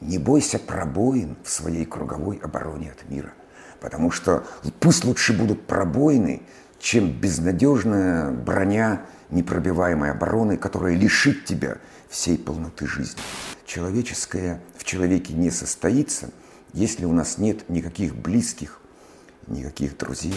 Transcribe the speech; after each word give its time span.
Не 0.00 0.18
бойся 0.18 0.58
пробоин 0.58 1.36
в 1.44 1.50
своей 1.50 1.84
круговой 1.84 2.38
обороне 2.38 2.92
от 2.92 3.08
мира. 3.10 3.32
Потому 3.80 4.10
что 4.10 4.44
пусть 4.78 5.04
лучше 5.04 5.32
будут 5.32 5.66
пробоины, 5.66 6.42
чем 6.78 7.12
безнадежная 7.12 8.30
броня 8.30 9.06
непробиваемой 9.30 10.10
обороны, 10.10 10.56
которая 10.56 10.94
лишит 10.94 11.44
тебя 11.44 11.78
всей 12.08 12.38
полноты 12.38 12.86
жизни. 12.86 13.20
Человеческое 13.64 14.60
в 14.76 14.84
человеке 14.84 15.34
не 15.34 15.50
состоится, 15.50 16.30
если 16.72 17.04
у 17.04 17.12
нас 17.12 17.38
нет 17.38 17.68
никаких 17.68 18.16
близких, 18.16 18.80
никаких 19.46 19.96
друзей. 19.96 20.34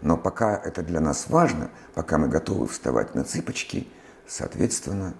Но 0.00 0.16
пока 0.16 0.56
это 0.56 0.82
для 0.82 1.00
нас 1.00 1.26
важно, 1.28 1.70
пока 1.94 2.18
мы 2.18 2.28
готовы 2.28 2.66
вставать 2.68 3.14
на 3.14 3.24
цыпочки, 3.24 3.88
соответственно, 4.26 5.14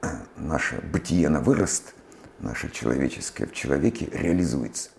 наше 0.36 0.80
бытие 0.80 1.28
на 1.28 1.40
вырост, 1.40 1.94
наше 2.38 2.70
человеческое 2.70 3.46
в 3.46 3.52
человеке 3.52 4.08
реализуется. 4.12 4.90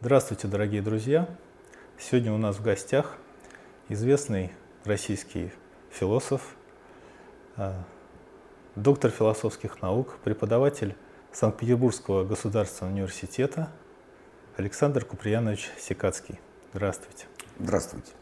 Здравствуйте, 0.00 0.48
дорогие 0.48 0.82
друзья! 0.82 1.28
Сегодня 1.96 2.32
у 2.32 2.36
нас 2.38 2.56
в 2.56 2.62
гостях 2.62 3.16
известный 3.88 4.52
российский 4.84 5.52
философ, 5.90 6.56
а, 7.56 7.84
доктор 8.74 9.12
философских 9.12 9.80
наук, 9.80 10.18
преподаватель 10.24 10.96
Санкт-Петербургского 11.32 12.24
государственного 12.24 12.94
университета 12.94 13.70
Александр 14.56 15.04
Куприянович 15.04 15.70
Секацкий. 15.78 16.40
Здравствуйте. 16.72 17.26
Здравствуйте. 17.58 18.12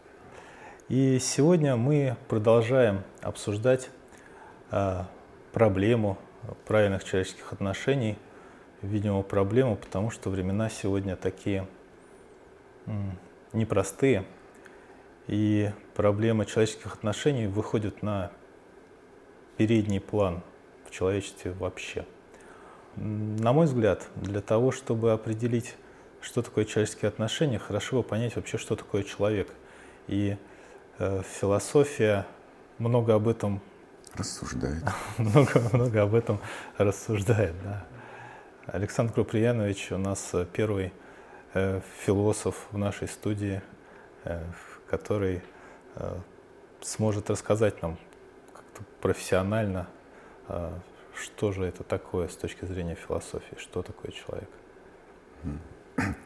И 0.91 1.19
сегодня 1.21 1.77
мы 1.77 2.19
продолжаем 2.29 3.05
обсуждать 3.23 3.89
а, 4.71 5.09
проблему 5.53 6.19
правильных 6.67 7.05
человеческих 7.05 7.55
отношений– 7.55 8.19
видимо, 8.83 9.23
проблему, 9.23 9.77
потому 9.77 10.11
что 10.11 10.31
времена 10.31 10.69
сегодня 10.69 11.17
такие 11.17 11.67
непростые, 13.53 14.25
и 15.27 15.70
проблема 15.95 16.47
человеческих 16.47 16.95
отношений 16.95 17.47
выходит 17.47 18.03
на 18.03 18.33
передний 19.57 20.01
план 20.01 20.42
в 20.86 20.91
человечестве 20.91 21.53
вообще. 21.53 22.07
На 22.97 23.53
мой 23.53 23.67
взгляд, 23.67 24.09
для 24.17 24.41
того, 24.41 24.73
чтобы 24.73 25.12
определить, 25.12 25.77
что 26.20 26.42
такое 26.42 26.64
человеческие 26.64 27.09
отношения, 27.09 27.59
хорошо 27.59 27.98
бы 27.98 28.03
понять 28.03 28.34
вообще, 28.36 28.59
что 28.59 28.75
такое 28.75 29.05
человек. 29.05 29.48
И 30.09 30.36
э, 30.36 30.36
философия 31.01 32.27
много 32.79 33.15
об 33.15 33.29
этом 33.29 33.61
рассуждает. 34.15 34.83
много, 35.19 35.61
много 35.73 36.03
об 36.03 36.15
этом 36.15 36.41
рассуждает, 36.79 37.55
да. 37.62 37.84
Александр 38.67 39.12
Круприянович 39.12 39.92
у 39.92 39.98
нас 39.98 40.31
э, 40.33 40.47
первый 40.53 40.92
э, 41.55 41.81
философ 42.05 42.69
в 42.70 42.79
нашей 42.79 43.09
студии, 43.09 43.62
э, 44.25 44.45
который 44.89 45.42
э, 45.97 46.17
сможет 46.81 47.31
рассказать 47.31 47.83
нам 47.83 47.98
как-то 48.53 48.83
профессионально, 49.01 49.89
э, 50.48 50.70
что 51.14 51.53
же 51.53 51.64
это 51.64 51.83
такое 51.83 52.29
с 52.29 52.37
точки 52.37 52.64
зрения 52.64 52.95
философии, 52.95 53.57
что 53.59 53.83
такое 53.83 54.12
человек. 54.12 54.51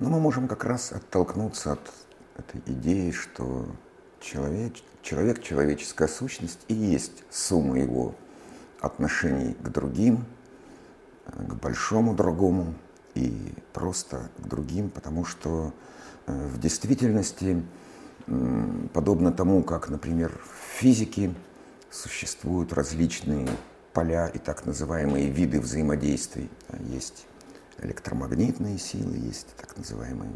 Ну, 0.00 0.10
мы 0.10 0.20
можем 0.20 0.46
как 0.46 0.62
раз 0.62 0.92
оттолкнуться 0.92 1.72
от 1.72 1.92
этой 2.36 2.60
идеи, 2.72 3.10
что 3.10 3.66
человек, 4.20 4.74
человек, 5.02 5.42
человеческая 5.42 6.08
сущность 6.08 6.60
и 6.68 6.74
есть 6.74 7.24
сумма 7.30 7.78
его 7.78 8.14
отношений 8.80 9.54
к 9.54 9.68
другим– 9.68 10.24
к 11.36 11.54
большому 11.54 12.14
другому 12.14 12.74
и 13.14 13.54
просто 13.72 14.30
к 14.38 14.48
другим, 14.48 14.90
потому 14.90 15.24
что 15.24 15.72
э, 16.26 16.46
в 16.48 16.58
действительности, 16.58 17.62
подобно 18.92 19.32
тому, 19.32 19.62
как, 19.62 19.88
например, 19.88 20.38
в 20.44 20.78
физике 20.78 21.34
существуют 21.90 22.74
различные 22.74 23.48
поля 23.94 24.28
и 24.28 24.38
так 24.38 24.66
называемые 24.66 25.30
виды 25.30 25.60
взаимодействий. 25.60 26.50
Есть 26.90 27.26
электромагнитные 27.78 28.78
силы, 28.78 29.16
есть 29.16 29.48
так 29.56 29.76
называемые 29.78 30.32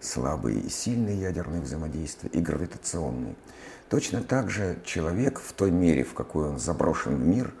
слабые 0.00 0.60
и 0.60 0.68
сильные 0.68 1.20
ядерные 1.20 1.60
взаимодействия 1.60 2.30
и 2.30 2.40
гравитационные. 2.40 3.34
Точно 3.88 4.22
так 4.22 4.50
же 4.50 4.78
человек 4.84 5.40
в 5.40 5.52
той 5.52 5.70
мере, 5.70 6.04
в 6.04 6.14
какой 6.14 6.48
он 6.48 6.58
заброшен 6.58 7.16
в 7.16 7.26
мир 7.26 7.54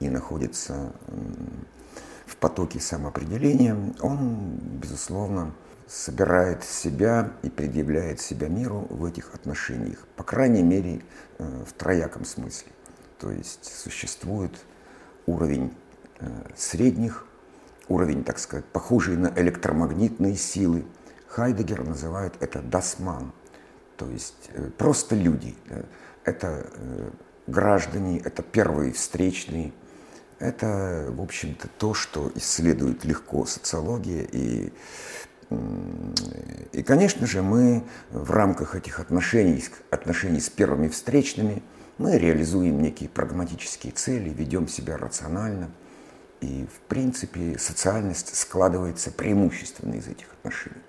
и 0.00 0.08
находится 0.08 0.92
в 2.26 2.36
потоке 2.36 2.80
самоопределения, 2.80 3.76
он, 4.00 4.58
безусловно, 4.80 5.52
собирает 5.86 6.64
себя 6.64 7.32
и 7.42 7.48
предъявляет 7.48 8.20
себя 8.20 8.48
миру 8.48 8.86
в 8.90 9.04
этих 9.04 9.34
отношениях, 9.34 10.04
по 10.16 10.24
крайней 10.24 10.62
мере, 10.62 11.02
э, 11.38 11.64
в 11.64 11.72
трояком 11.74 12.24
смысле. 12.24 12.72
То 13.18 13.30
есть 13.30 13.64
существует 13.64 14.52
уровень 15.26 15.72
э, 16.18 16.26
средних, 16.56 17.26
уровень, 17.88 18.24
так 18.24 18.38
сказать, 18.38 18.64
похожий 18.64 19.16
на 19.16 19.32
электромагнитные 19.36 20.36
силы. 20.36 20.84
Хайдегер 21.36 21.84
называет 21.84 22.32
это 22.40 22.62
дасман, 22.62 23.30
то 23.98 24.08
есть 24.08 24.48
э, 24.54 24.70
просто 24.78 25.14
люди. 25.14 25.54
Это 26.24 26.66
граждане, 27.46 28.18
это 28.20 28.42
первые 28.42 28.92
встречные, 28.94 29.74
это, 30.38 31.08
в 31.10 31.20
общем-то, 31.20 31.68
то, 31.78 31.92
что 31.92 32.32
исследует 32.34 33.04
легко 33.04 33.44
социология. 33.44 34.22
И, 34.32 34.72
и 36.72 36.82
конечно 36.82 37.26
же, 37.26 37.42
мы 37.42 37.84
в 38.10 38.30
рамках 38.30 38.74
этих 38.74 38.98
отношений, 38.98 39.62
отношений 39.90 40.40
с 40.40 40.48
первыми 40.48 40.88
встречными, 40.88 41.62
мы 41.98 42.16
реализуем 42.16 42.80
некие 42.80 43.10
прагматические 43.10 43.92
цели, 43.92 44.30
ведем 44.30 44.68
себя 44.68 44.96
рационально. 44.96 45.70
И, 46.40 46.66
в 46.74 46.80
принципе, 46.88 47.58
социальность 47.58 48.34
складывается 48.34 49.10
преимущественно 49.10 49.94
из 49.94 50.08
этих 50.08 50.32
отношений. 50.32 50.82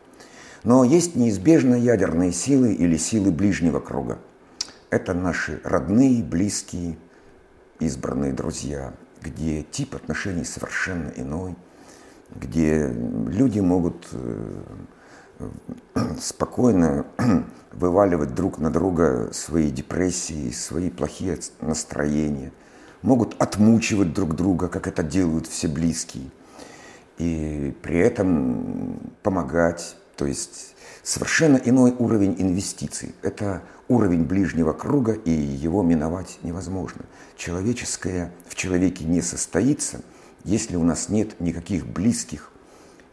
Но 0.64 0.84
есть 0.84 1.16
неизбежно 1.16 1.76
ядерные 1.76 2.32
силы 2.32 2.74
или 2.74 2.98
силы 2.98 3.32
ближнего 3.32 3.80
круга. 3.80 4.20
Это 4.90 5.14
наши 5.14 5.62
родные, 5.64 6.24
близкие, 6.24 6.98
избранные 7.80 8.34
друзья, 8.34 8.94
где 9.22 9.64
тип 9.64 9.96
отношений 9.96 10.46
совершенно 10.46 11.10
иной, 11.16 11.56
где 12.34 12.88
люди 12.88 13.60
могут 13.60 14.08
э, 14.12 14.62
спокойно 16.20 17.06
вываливать 17.72 18.34
друг 18.34 18.60
на 18.60 18.72
друга 18.72 19.30
свои 19.34 19.70
депрессии, 19.70 20.52
свои 20.52 20.90
плохие 20.90 21.38
настроения, 21.62 22.52
могут 23.02 23.40
отмучивать 23.42 24.14
друг 24.14 24.36
друга, 24.36 24.68
как 24.68 24.88
это 24.88 25.04
делают 25.04 25.48
все 25.48 25.68
близкие, 25.68 26.30
и 27.18 27.76
при 27.82 28.00
этом 28.00 29.00
помогать, 29.24 29.98
то 30.18 30.26
есть 30.26 30.76
совершенно 31.04 31.58
иной 31.58 31.96
уровень 31.98 32.36
инвестиций. 32.38 33.16
Это 33.22 33.62
уровень 33.88 34.24
ближнего 34.24 34.74
круга, 34.74 35.14
и 35.14 35.32
его 35.32 35.84
миновать 35.84 36.40
невозможно. 36.44 37.06
Человеческое 37.38 38.34
в 38.50 38.56
человеке 38.56 39.06
не 39.06 39.22
состоится, 39.22 40.02
если 40.44 40.76
у 40.76 40.84
нас 40.84 41.10
нет 41.10 41.40
никаких 41.40 41.86
близких, 41.86 42.52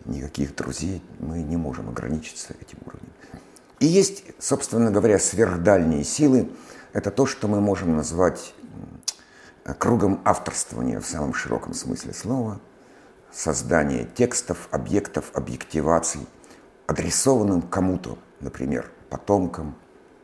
никаких 0.06 0.56
друзей, 0.56 1.03
мы 1.20 1.43
не 1.43 1.56
можем 1.56 1.88
ограничиться 1.88 2.54
этим 2.60 2.78
уровнем. 2.84 3.10
И 3.81 3.87
есть, 3.87 4.25
собственно 4.38 4.91
говоря, 4.91 5.19
сверхдальние 5.19 6.04
силы. 6.04 6.48
Это 6.93 7.11
то, 7.11 7.26
что 7.26 7.49
мы 7.49 7.61
можем 7.61 7.96
назвать 7.96 8.55
кругом 9.79 10.20
авторствования 10.25 11.00
в 11.00 11.06
самом 11.06 11.34
широком 11.34 11.75
смысле 11.75 12.14
слова, 12.14 12.61
создание 13.32 14.08
текстов, 14.14 14.69
объектов, 14.70 15.31
объективаций– 15.34 16.20
адресованным 16.86 17.62
кому-то, 17.62 18.19
например, 18.40 18.90
потомкам, 19.10 19.76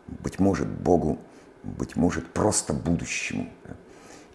быть 0.06 0.38
может, 0.38 0.68
Богу, 0.68 1.18
быть 1.62 1.96
может, 1.96 2.32
просто 2.32 2.72
будущему. 2.72 3.48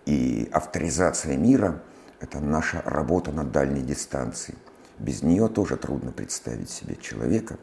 И 0.05 0.49
авторизация 0.51 1.37
мира– 1.37 1.81
это 2.19 2.39
наша 2.39 2.81
работа 2.85 3.31
на 3.31 3.43
дальней 3.43 3.81
дистанции. 3.81 4.55
Без 4.99 5.23
нее 5.23 5.47
тоже 5.47 5.77
трудно 5.77 6.11
представить 6.11 6.69
себе 6.69 6.95
человека. 6.95 7.57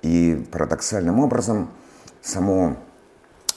И 0.00 0.46
парадоксальным 0.50 1.20
образом 1.20 1.70
само 2.22 2.76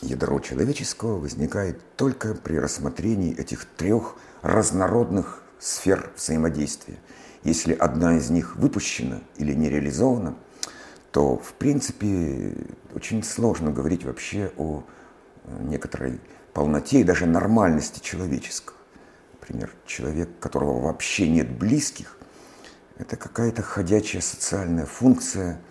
ядро 0.01 0.39
человеческого 0.39 1.19
возникает 1.19 1.81
только 1.95 2.33
при 2.36 2.57
рассмотрении 2.57 3.36
этих 3.36 3.65
трех 3.65 4.15
разнородных 4.42 5.44
сфер 5.59 6.12
взаимодействия– 6.15 6.97
если 7.45 7.74
одна 7.74 8.18
из 8.18 8.30
них 8.31 8.56
выпущена 8.56 9.21
или 9.38 9.53
не 9.53 9.69
реализована, 9.69 10.36
то, 11.12 11.38
в 11.38 11.53
принципе, 11.53 12.57
очень 12.94 13.24
сложно 13.24 13.71
говорить 13.71 14.03
вообще 14.03 14.51
о 14.57 14.83
э, 15.44 15.63
некоторой 15.63 16.19
полноте 16.53 17.01
и 17.01 17.03
даже 17.03 17.27
нормальности 17.27 18.00
человеческого. 18.00 18.75
Например, 19.33 19.71
человек, 19.86 20.30
у 20.30 20.42
которого 20.42 20.81
вообще 20.81 21.30
нет 21.30 21.50
близких, 21.51 22.18
это 22.97 23.15
какая-то 23.15 23.62
ходячая 23.62 24.21
социальная 24.21 24.88
функция, 24.88 25.62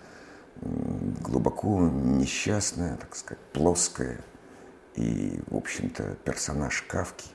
глубоко 0.61 1.81
несчастная, 1.81 2.95
так 2.95 3.15
сказать, 3.15 3.43
плоская. 3.51 4.21
И, 4.95 5.41
в 5.47 5.57
общем-то, 5.57 6.15
персонаж 6.23 6.83
Кавки 6.87 7.27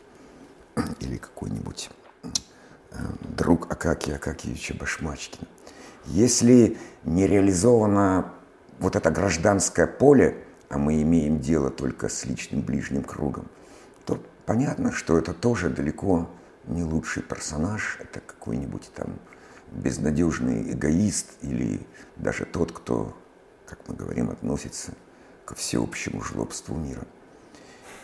или 1.01 1.19
какой-нибудь 1.19 1.91
друг 3.37 3.71
Акакия 3.71 4.17
Акакиевича 4.17 4.75
Башмачкина. 4.75 5.47
Если 6.07 6.79
не 7.05 7.27
реализовано 7.27 8.33
вот 8.79 8.97
это 8.97 9.11
гражданское 9.11 9.87
поле, 9.87 10.45
а 10.69 10.79
мы 10.79 11.03
имеем 11.03 11.41
дело 11.41 11.71
только 11.71 12.09
с 12.09 12.25
личным 12.25 12.63
ближним 12.63 13.03
кругом, 13.03 13.47
то 14.05 14.23
понятно, 14.47 14.93
что 14.93 15.19
это 15.19 15.33
тоже 15.33 15.69
далеко 15.69 16.29
не 16.67 16.83
лучший 16.83 17.23
персонаж, 17.23 17.99
это 18.01 18.21
какой-нибудь 18.21 18.91
там 18.95 19.19
безнадежный 19.71 20.73
эгоист 20.73 21.27
или 21.43 21.87
даже 22.17 22.45
тот, 22.45 22.73
кто, 22.73 23.17
как 23.67 23.79
мы 23.89 23.95
говорим, 23.95 24.31
относится 24.31 24.93
ко 25.45 25.55
всеобщему 25.55 26.23
жлобству 26.23 26.77
мира. 26.77 27.03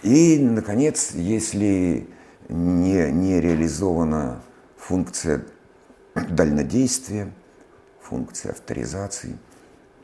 И, 0.03 0.39
наконец, 0.39 1.13
если 1.13 2.09
не, 2.49 3.11
не 3.11 3.41
реализована 3.41 4.43
функция 4.87 5.45
дальнодействия, 6.15 7.33
функция 8.01 8.53
авторизации, 8.53 9.37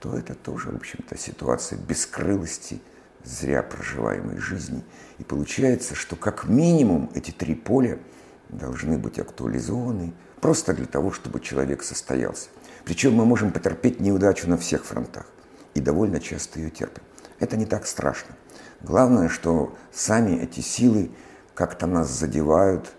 то 0.00 0.16
это 0.16 0.34
тоже, 0.34 0.70
в 0.70 0.76
общем-то, 0.76 1.16
ситуация 1.16 1.78
бескрылости 1.78 2.80
зря 3.22 3.62
проживаемой 3.62 4.38
жизни. 4.38 4.82
И 5.18 5.22
получается, 5.24 5.94
что 5.94 6.16
как 6.16 6.48
минимум 6.48 7.10
эти 7.14 7.30
три 7.30 7.54
поля 7.54 8.00
должны 8.48 8.98
быть 8.98 9.20
актуализованы 9.20 10.14
просто 10.40 10.74
для 10.74 10.86
того, 10.86 11.12
чтобы 11.12 11.38
человек 11.38 11.84
состоялся. 11.84 12.48
Причем 12.84 13.14
мы 13.14 13.24
можем 13.24 13.52
потерпеть 13.52 14.00
неудачу 14.00 14.50
на 14.50 14.58
всех 14.58 14.84
фронтах 14.84 15.26
и 15.74 15.80
довольно 15.80 16.18
часто 16.18 16.58
ее 16.58 16.70
терпим. 16.70 17.04
Это 17.38 17.56
не 17.56 17.66
так 17.66 17.86
страшно. 17.86 18.34
Главное, 18.80 19.28
что 19.28 19.76
сами 19.92 20.42
эти 20.42 20.58
силы 20.58 21.12
как-то 21.54 21.86
нас 21.86 22.10
задевают, 22.10 22.92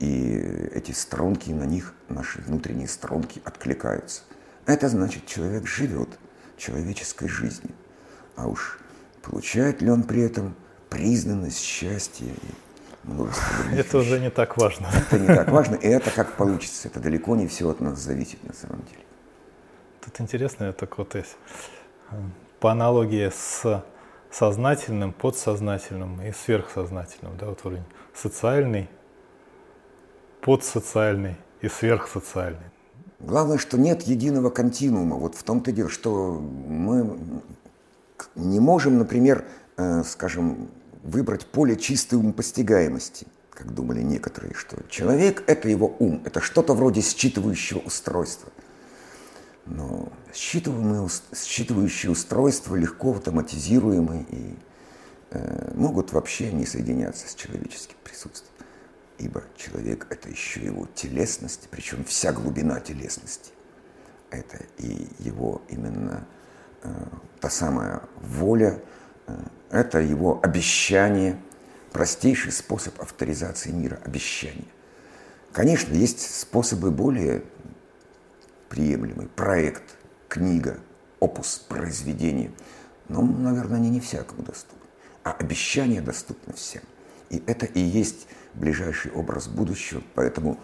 и 0.00 0.38
эти 0.74 0.92
струнки 0.92 1.50
на 1.50 1.64
них, 1.64 1.94
наши 2.08 2.40
внутренние 2.40 2.88
струнки, 2.88 3.40
откликаются. 3.44 4.22
Это 4.66 4.88
значит, 4.88 5.26
человек 5.26 5.66
живет 5.66 6.08
человеческой 6.56 7.28
жизнью. 7.28 7.74
А 8.36 8.48
уж 8.48 8.78
получает 9.22 9.82
ли 9.82 9.90
он 9.90 10.02
при 10.02 10.22
этом 10.22 10.56
признанность, 10.88 11.60
счастье 11.60 12.28
и 12.28 13.08
множество 13.08 13.44
других 13.62 13.86
Это 13.86 13.98
уже 13.98 14.18
не 14.18 14.30
так 14.30 14.56
важно. 14.56 14.88
Это 14.92 15.18
не 15.18 15.26
так 15.26 15.50
важно, 15.50 15.76
и 15.76 15.86
это 15.86 16.10
как 16.10 16.32
получится. 16.32 16.88
Это 16.88 16.98
далеко 16.98 17.36
не 17.36 17.46
все 17.46 17.68
от 17.68 17.80
нас 17.80 17.98
зависит 17.98 18.42
на 18.42 18.54
самом 18.54 18.82
деле. 18.90 19.04
Тут 20.00 20.20
интересно, 20.20 20.72
так 20.72 20.96
вот 20.96 21.14
есть 21.14 21.36
по 22.58 22.72
аналогии 22.72 23.30
с 23.30 23.84
сознательным, 24.30 25.12
подсознательным 25.12 26.22
и 26.22 26.32
сверхсознательным, 26.32 27.36
да, 27.36 27.46
вот 27.46 27.64
уровень 27.64 27.84
социальный, 28.14 28.88
подсоциальный 30.40 31.36
и 31.60 31.68
сверхсоциальный. 31.68 32.70
Главное, 33.20 33.58
что 33.58 33.78
нет 33.78 34.02
единого 34.02 34.50
континуума. 34.50 35.16
Вот 35.16 35.34
в 35.34 35.42
том-то 35.42 35.72
дело, 35.72 35.90
что 35.90 36.40
мы 36.40 37.18
не 38.34 38.60
можем, 38.60 38.98
например, 38.98 39.44
э, 39.76 40.02
скажем, 40.04 40.70
выбрать 41.02 41.46
поле 41.46 41.76
чистой 41.76 42.14
умопостигаемости, 42.14 43.26
как 43.50 43.74
думали 43.74 44.00
некоторые, 44.02 44.54
что 44.54 44.78
человек– 44.88 45.44
это 45.46 45.68
его 45.68 45.94
ум, 45.98 46.22
это 46.24 46.40
что-то 46.40 46.74
вроде 46.74 47.02
считывающего 47.02 47.84
устройства. 47.84 48.50
Но 49.66 50.08
считываемые, 50.32 51.08
считывающие 51.32 52.10
устройства 52.10 52.74
легко 52.74 53.12
автоматизируемы 53.12 54.26
и 54.30 54.56
э, 55.30 55.72
могут 55.74 56.12
вообще 56.12 56.52
не 56.52 56.64
соединяться 56.64 57.28
с 57.28 57.34
человеческим 57.34 57.96
присутствием 58.02 58.49
ибо 59.20 59.44
человек– 59.56 60.06
это 60.10 60.28
еще 60.28 60.60
его 60.64 60.88
телесность, 60.94 61.68
причем 61.70 62.04
вся 62.04 62.32
глубина 62.32 62.80
телесности. 62.80 63.52
Это 64.30 64.64
и 64.78 65.08
его 65.18 65.62
именно 65.68 66.26
э, 66.82 66.88
та 67.40 67.50
самая 67.50 68.02
воля, 68.16 68.80
э, 69.26 69.36
это 69.70 69.98
его 69.98 70.40
обещание, 70.42 71.38
простейший 71.92 72.52
способ 72.52 73.00
авторизации 73.00 73.70
мира– 73.70 74.00
обещание. 74.04 74.68
Конечно, 75.52 75.92
есть 75.94 76.40
способы 76.40 76.90
более 76.90 77.42
приемлемые. 78.68 79.28
Проект, 79.28 79.82
книга, 80.28 80.78
опус, 81.18 81.58
произведение. 81.68 82.52
Но, 83.08 83.20
наверное, 83.20 83.78
они 83.78 83.90
не 83.90 84.00
всякому 84.00 84.44
доступны. 84.44 84.86
А 85.24 85.32
обещание 85.32 86.00
доступно 86.00 86.54
всем. 86.54 86.82
И 87.30 87.42
это 87.46 87.64
и 87.66 87.80
есть 87.80 88.26
ближайший 88.54 89.12
образ 89.12 89.48
будущего. 89.48 90.02
Поэтому 90.14 90.58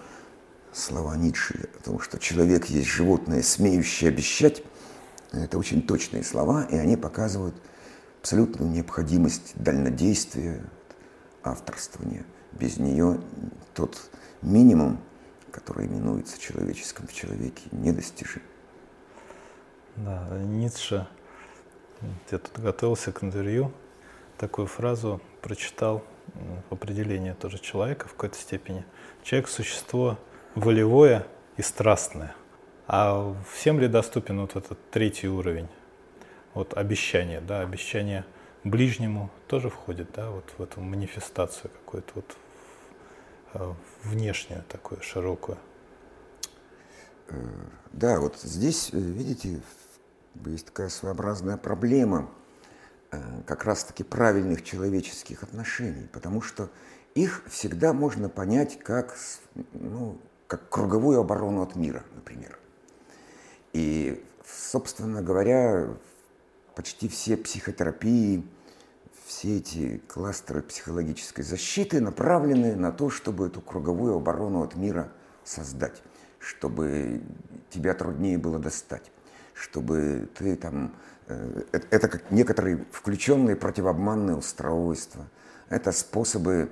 слова 0.73 1.17
Ницше 1.17 1.69
о 1.79 1.83
том, 1.85 2.01
что 2.01 2.19
человек 2.19 2.67
есть 2.67 2.89
животное, 2.89 3.43
смеющее 3.43 4.11
обещать, 4.11 4.63
это 5.33 5.59
очень 5.59 5.83
точные 5.83 6.23
слова, 6.23 6.65
и 6.65 6.77
они 6.77 6.97
показывают 6.97 7.55
абсолютную 8.21 8.71
необходимость 8.71 9.53
дальнодействия, 9.55 10.65
авторствования. 11.43 12.25
Без 12.53 12.79
нее 12.79 13.21
тот 13.75 14.11
минимум, 14.43 15.01
который 15.53 15.87
именуется 15.87 16.41
человеческим 16.41 17.07
в 17.07 17.13
человеке, 17.13 17.63
недостижим. 17.71 18.43
Да, 19.97 20.29
Ницше, 20.45 21.07
я 22.31 22.39
тут 22.39 22.59
готовился 22.61 23.13
к 23.13 23.23
интервью, 23.23 23.73
такую 24.37 24.67
фразу 24.67 25.21
прочитал 25.41 26.05
определение 26.71 27.35
тоже 27.35 27.59
человека 27.59 28.09
в 28.09 28.13
какой-то 28.13 28.37
степени. 28.37 28.85
Человек– 29.23 29.49
существо 29.49 30.19
волевое 30.55 31.27
и 31.57 31.63
страстное. 31.63 32.35
А 32.87 33.35
всем 33.53 33.81
ли 33.81 33.89
доступен 33.89 34.41
вот 34.41 34.57
этот 34.57 34.79
третий 34.91 35.29
уровень? 35.29 35.69
Вот 36.55 36.75
обещание, 36.75 37.41
да, 37.41 37.61
обещание 37.61 38.25
ближнему 38.65 39.31
тоже 39.49 39.69
входит, 39.69 40.11
да, 40.15 40.31
вот 40.31 40.45
в 40.57 40.63
эту 40.63 40.81
манифестацию 40.81 41.71
какую-то 41.71 42.13
вот 42.15 42.37
э, 43.55 43.75
внешнюю 44.05 44.65
такую 44.69 45.03
широкую. 45.03 45.59
Э, 47.29 47.35
да, 47.93 48.21
вот 48.21 48.39
здесь, 48.39 48.91
э, 48.93 48.99
видите, 48.99 49.61
есть 50.47 50.67
такая 50.67 50.89
своеобразная 50.89 51.57
проблема– 51.57 52.31
как 53.47 53.65
раз-таки 53.65 54.05
правильных 54.05 54.63
человеческих 54.63 55.43
отношений, 55.43 56.09
потому 56.13 56.41
что 56.41 56.71
их 57.15 57.43
всегда 57.49 57.93
можно 57.93 58.29
понять 58.29 58.79
как, 58.79 59.17
ну, 59.73 60.19
как 60.47 60.69
круговую 60.69 61.21
оборону 61.21 61.63
от 61.63 61.77
мира, 61.77 62.05
например. 62.15 62.59
И, 63.73 64.25
собственно 64.45 65.23
говоря, 65.23 65.97
почти 66.75 67.09
все 67.09 67.37
психотерапии, 67.37 68.47
все 69.27 69.57
эти 69.57 69.99
кластеры 70.07 70.63
психологической 70.63 71.43
защиты 71.43 72.01
направлены 72.01 72.77
на 72.77 72.93
то, 72.93 73.11
чтобы 73.11 73.49
эту 73.49 73.61
круговую 73.61 74.17
оборону 74.17 74.63
от 74.63 74.77
мира 74.77 75.11
создать, 75.43 76.03
чтобы 76.39 77.23
тебя 77.71 77.95
труднее 77.95 78.39
было 78.39 78.59
достать, 78.59 79.11
чтобы 79.57 80.29
ты 80.35 80.57
там 80.57 80.93
Э, 81.29 81.63
это 81.91 82.09
как 82.09 82.31
некоторые 82.31 82.85
включенные 82.93 83.57
противообманные 83.57 84.37
устройства. 84.37 85.27
Это 85.69 85.93
способы 85.93 86.71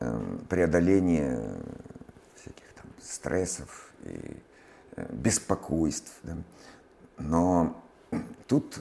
э, 0.00 0.38
преодоления 0.48 1.56
всяких 2.36 2.72
там 2.74 2.86
стрессов 3.02 3.92
и 4.02 4.36
э, 4.96 5.06
беспокойств. 5.12 6.12
Да. 6.22 6.36
Но 7.16 7.82
тут 8.48 8.80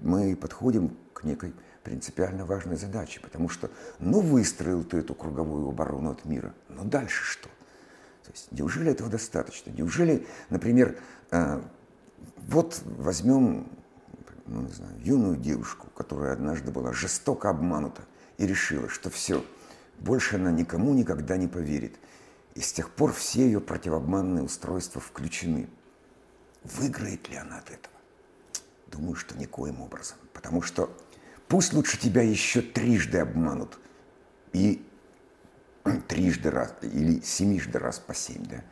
мы 0.00 0.34
подходим 0.34 0.96
к 1.12 1.22
некой 1.22 1.54
принципиально 1.84 2.44
важной 2.44 2.76
задаче, 2.76 3.20
потому 3.20 3.48
что, 3.48 3.70
ну, 4.00 4.20
выстроил 4.20 4.82
ты 4.82 4.98
эту 4.98 5.14
круговую 5.14 5.68
оборону 5.68 6.10
от 6.10 6.24
мира, 6.24 6.52
но 6.68 6.82
дальше 6.82 7.22
что? 7.22 7.48
То 8.24 8.32
есть, 8.32 8.50
неужели 8.50 8.90
этого 8.90 9.08
достаточно? 9.08 9.70
Неужели, 9.70 10.26
например, 10.48 10.98
вот 12.48 12.82
возьмем 12.84 13.68
ну, 14.46 14.62
не 14.62 14.72
знаю, 14.72 14.94
юную 15.02 15.36
девушку, 15.36 15.88
которая 15.94 16.32
однажды 16.32 16.72
была 16.72 16.92
жестоко 16.92 17.50
обманута 17.50 18.02
и 18.36 18.46
решила, 18.46 18.88
что 18.88 19.10
все, 19.10 19.44
больше 20.00 20.36
она 20.36 20.50
никому 20.50 20.92
никогда 20.92 21.36
не 21.36 21.46
поверит. 21.46 21.96
И 22.54 22.60
с 22.60 22.72
тех 22.72 22.90
пор 22.90 23.12
все 23.12 23.44
ее 23.44 23.60
противообманные 23.60 24.42
устройства 24.42 25.00
включены. 25.00 25.68
Выиграет 26.64 27.28
ли 27.28 27.36
она 27.36 27.58
от 27.58 27.70
этого? 27.70 27.94
Думаю, 28.88 29.14
что 29.14 29.38
никоим 29.38 29.80
образом. 29.80 30.16
Потому 30.32 30.62
что 30.62 30.90
пусть 31.46 31.72
лучше 31.72 31.98
тебя 31.98 32.22
еще 32.22 32.60
трижды 32.60 33.18
обманут. 33.18 33.78
И 34.52 34.84
трижды 36.08 36.50
раз, 36.50 36.74
или 36.82 37.20
семижды 37.20 37.78
раз 37.78 37.98
по 37.98 38.14
семь, 38.14 38.44
да. 38.46 38.64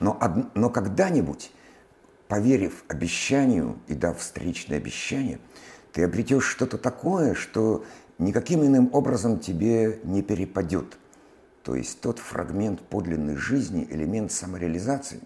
Но, 0.00 0.18
но 0.54 0.70
когда-нибудь, 0.70 1.52
поверив 2.28 2.84
обещанию 2.88 3.78
и 3.86 3.94
дав 3.94 4.18
встречное 4.18 4.78
обещание, 4.78 5.38
ты 5.92 6.04
обретешь 6.04 6.44
что-то 6.44 6.78
такое, 6.78 7.34
что 7.34 7.84
никаким 8.18 8.64
иным 8.64 8.90
образом 8.92 9.38
тебе 9.38 10.00
не 10.04 10.22
перепадет. 10.22 10.98
То 11.62 11.74
есть 11.74 12.00
тот 12.00 12.18
фрагмент 12.18 12.80
подлинной 12.80 13.36
жизни, 13.36 13.86
элемент 13.90 14.30
самореализации. 14.30 15.20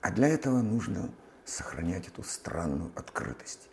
А 0.00 0.10
для 0.10 0.28
этого 0.28 0.60
нужно 0.62 1.10
сохранять 1.44 2.08
эту 2.08 2.22
странную 2.22 2.92
открытость. 2.94 3.68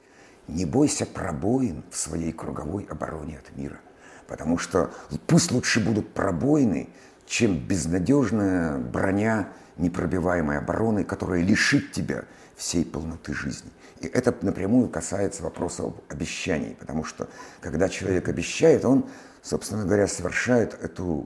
Не 0.48 0.66
бойся 0.66 1.06
пробоин 1.06 1.84
в 1.92 1.98
своей 1.98 2.32
круговой 2.32 2.86
обороне 2.86 3.40
от 3.40 3.56
мира, 3.56 3.80
потому 4.28 4.58
что 4.58 4.92
пусть 5.28 5.52
лучше 5.52 5.80
будут 5.80 6.14
пробоины, 6.14 6.90
чем 7.26 7.60
безнадежная 7.60 8.78
броня 8.78 9.50
непробиваемой 9.78 10.58
обороны, 10.58 11.04
которая 11.04 11.42
лишит 11.42 11.92
тебя 11.92 12.26
всей 12.56 12.86
полноты 12.86 13.34
жизни. 13.34 13.72
И 14.02 14.08
это 14.08 14.36
напрямую 14.42 14.90
касается 14.90 15.44
вопроса 15.44 15.84
об 15.84 16.02
обещании, 16.10 16.76
потому 16.80 17.04
что 17.04 17.30
когда 17.62 17.90
человек 17.90 18.28
обещает, 18.28 18.86
он, 18.86 19.10
собственно 19.42 19.86
говоря, 19.86 20.08
совершает 20.08 20.74
эту 20.74 21.26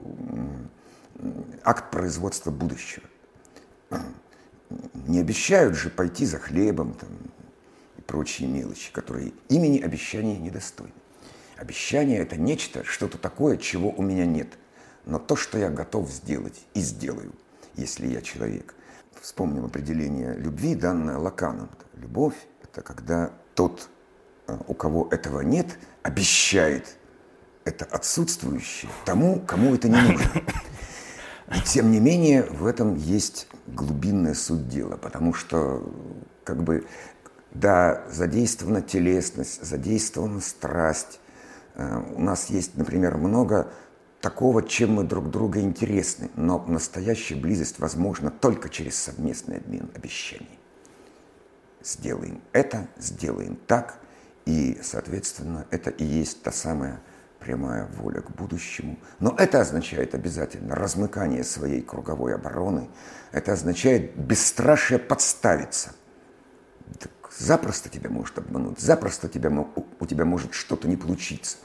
акт 1.64 1.90
производства 1.90 2.50
будущего. 2.50 3.04
Не 5.06 5.20
обещают 5.20 5.76
же 5.76 5.90
пойти 5.90 6.26
за 6.26 6.38
хлебом 6.38 6.94
там, 6.94 7.08
и 7.96 8.02
прочие 8.02 8.48
мелочи, 8.48 8.92
которые 8.92 9.32
имени 9.48 9.80
обещания 9.80 10.38
недостойны. 10.38 10.92
Обещание– 11.56 12.18
это 12.20 12.36
нечто, 12.36 12.84
что-то 12.84 13.18
такое, 13.18 13.56
чего 13.56 13.90
у 13.90 14.02
меня 14.02 14.26
нет, 14.26 14.48
но 15.06 15.18
то, 15.18 15.34
что 15.34 15.58
я 15.58 15.70
готов 15.70 16.08
сделать 16.10 16.60
и 16.74 16.80
сделаю, 16.80 17.32
если 17.74 18.06
я 18.06 18.20
человек. 18.20 18.74
Вспомним 19.20 19.64
определение 19.64 20.34
любви, 20.34 20.74
данное 20.74 21.18
Лаканом. 21.18 21.70
Любовь– 21.94 22.34
это 22.62 22.82
когда 22.82 23.32
тот, 23.54 23.88
э, 24.46 24.56
у 24.66 24.74
кого 24.74 25.08
этого 25.10 25.40
нет, 25.40 25.78
обещает 26.02 26.96
это 27.64 27.84
отсутствующее 27.84 28.90
тому, 29.04 29.40
кому 29.40 29.74
это 29.74 29.88
не 29.88 30.00
нужно. 30.00 30.42
И 31.56 31.60
тем 31.62 31.90
не 31.90 32.00
менее 32.00 32.44
в 32.44 32.66
этом 32.66 32.94
есть 32.94 33.48
глубинная 33.66 34.34
суть 34.34 34.68
дела, 34.68 34.96
потому 34.96 35.34
что 35.34 35.82
как 36.44 36.62
бы 36.62 36.86
да, 37.52 38.04
задействована 38.10 38.82
телесность, 38.82 39.64
задействована 39.64 40.40
страсть. 40.40 41.20
Э, 41.74 42.02
у 42.14 42.20
нас 42.20 42.50
есть, 42.50 42.76
например, 42.76 43.16
много 43.16 43.72
такого, 44.20 44.62
чем 44.62 44.94
мы 44.94 45.04
друг 45.04 45.30
друга 45.30 45.60
интересны, 45.60 46.30
но 46.34 46.64
настоящая 46.66 47.36
близость 47.36 47.78
возможна 47.78 48.30
только 48.30 48.68
через 48.68 48.96
совместный 48.96 49.58
обмен 49.58 49.90
обещаний. 49.94 50.58
Сделаем 51.82 52.40
это, 52.52 52.88
сделаем 52.98 53.56
так, 53.66 53.98
и, 54.44 54.78
соответственно, 54.82 55.66
это 55.70 55.90
и 55.90 56.04
есть 56.04 56.42
та 56.42 56.50
самая 56.50 57.00
прямая 57.38 57.86
воля 57.86 58.20
к 58.20 58.30
будущему. 58.30 58.98
Но 59.20 59.34
это 59.38 59.60
означает 59.60 60.14
обязательно 60.14 60.74
размыкание 60.74 61.44
своей 61.44 61.82
круговой 61.82 62.34
обороны. 62.34 62.88
Это 63.30 63.52
означает 63.52 64.16
бесстрашие 64.16 64.98
подставиться. 64.98 65.92
Так 66.98 67.12
запросто 67.38 67.88
тебя 67.88 68.10
может 68.10 68.38
обмануть, 68.38 68.80
запросто 68.80 69.28
тебя, 69.28 69.50
у 70.00 70.06
тебя 70.06 70.24
может 70.24 70.54
что-то 70.54 70.88
не 70.88 70.96
получиться. 70.96 71.58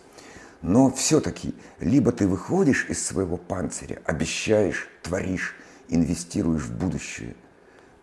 Но 0.63 0.89
все-таки 0.89 1.53
либо 1.82 2.13
ты 2.13 2.25
выходишь 2.25 2.88
из 2.89 3.05
своего 3.05 3.36
панциря, 3.36 4.01
обещаешь, 4.05 4.88
творишь, 5.01 5.55
инвестируешь 5.89 6.63
в 6.63 6.77
будущее, 6.77 7.36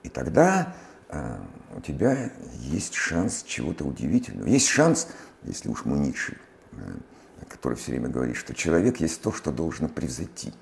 и 0.03 0.11
тогда 0.11 0.77
э, 1.09 1.39
у 1.75 1.81
тебя 1.81 2.31
есть 2.59 2.93
шанс 2.93 3.45
чего-то 3.47 3.85
удивительного. 3.85 4.47
Есть 4.47 4.69
шанс, 4.69 5.09
если 5.43 5.71
уж 5.71 5.87
мы 5.87 5.99
Ницше, 5.99 6.37
э, 6.73 6.77
который 7.49 7.79
все 7.79 7.93
время 7.93 8.11
говорит, 8.11 8.37
что 8.37 8.55
человек 8.55 9.01
есть 9.01 9.23
то, 9.23 9.33
что 9.33 9.53
должно 9.53 9.89
превзойти. 9.89 10.53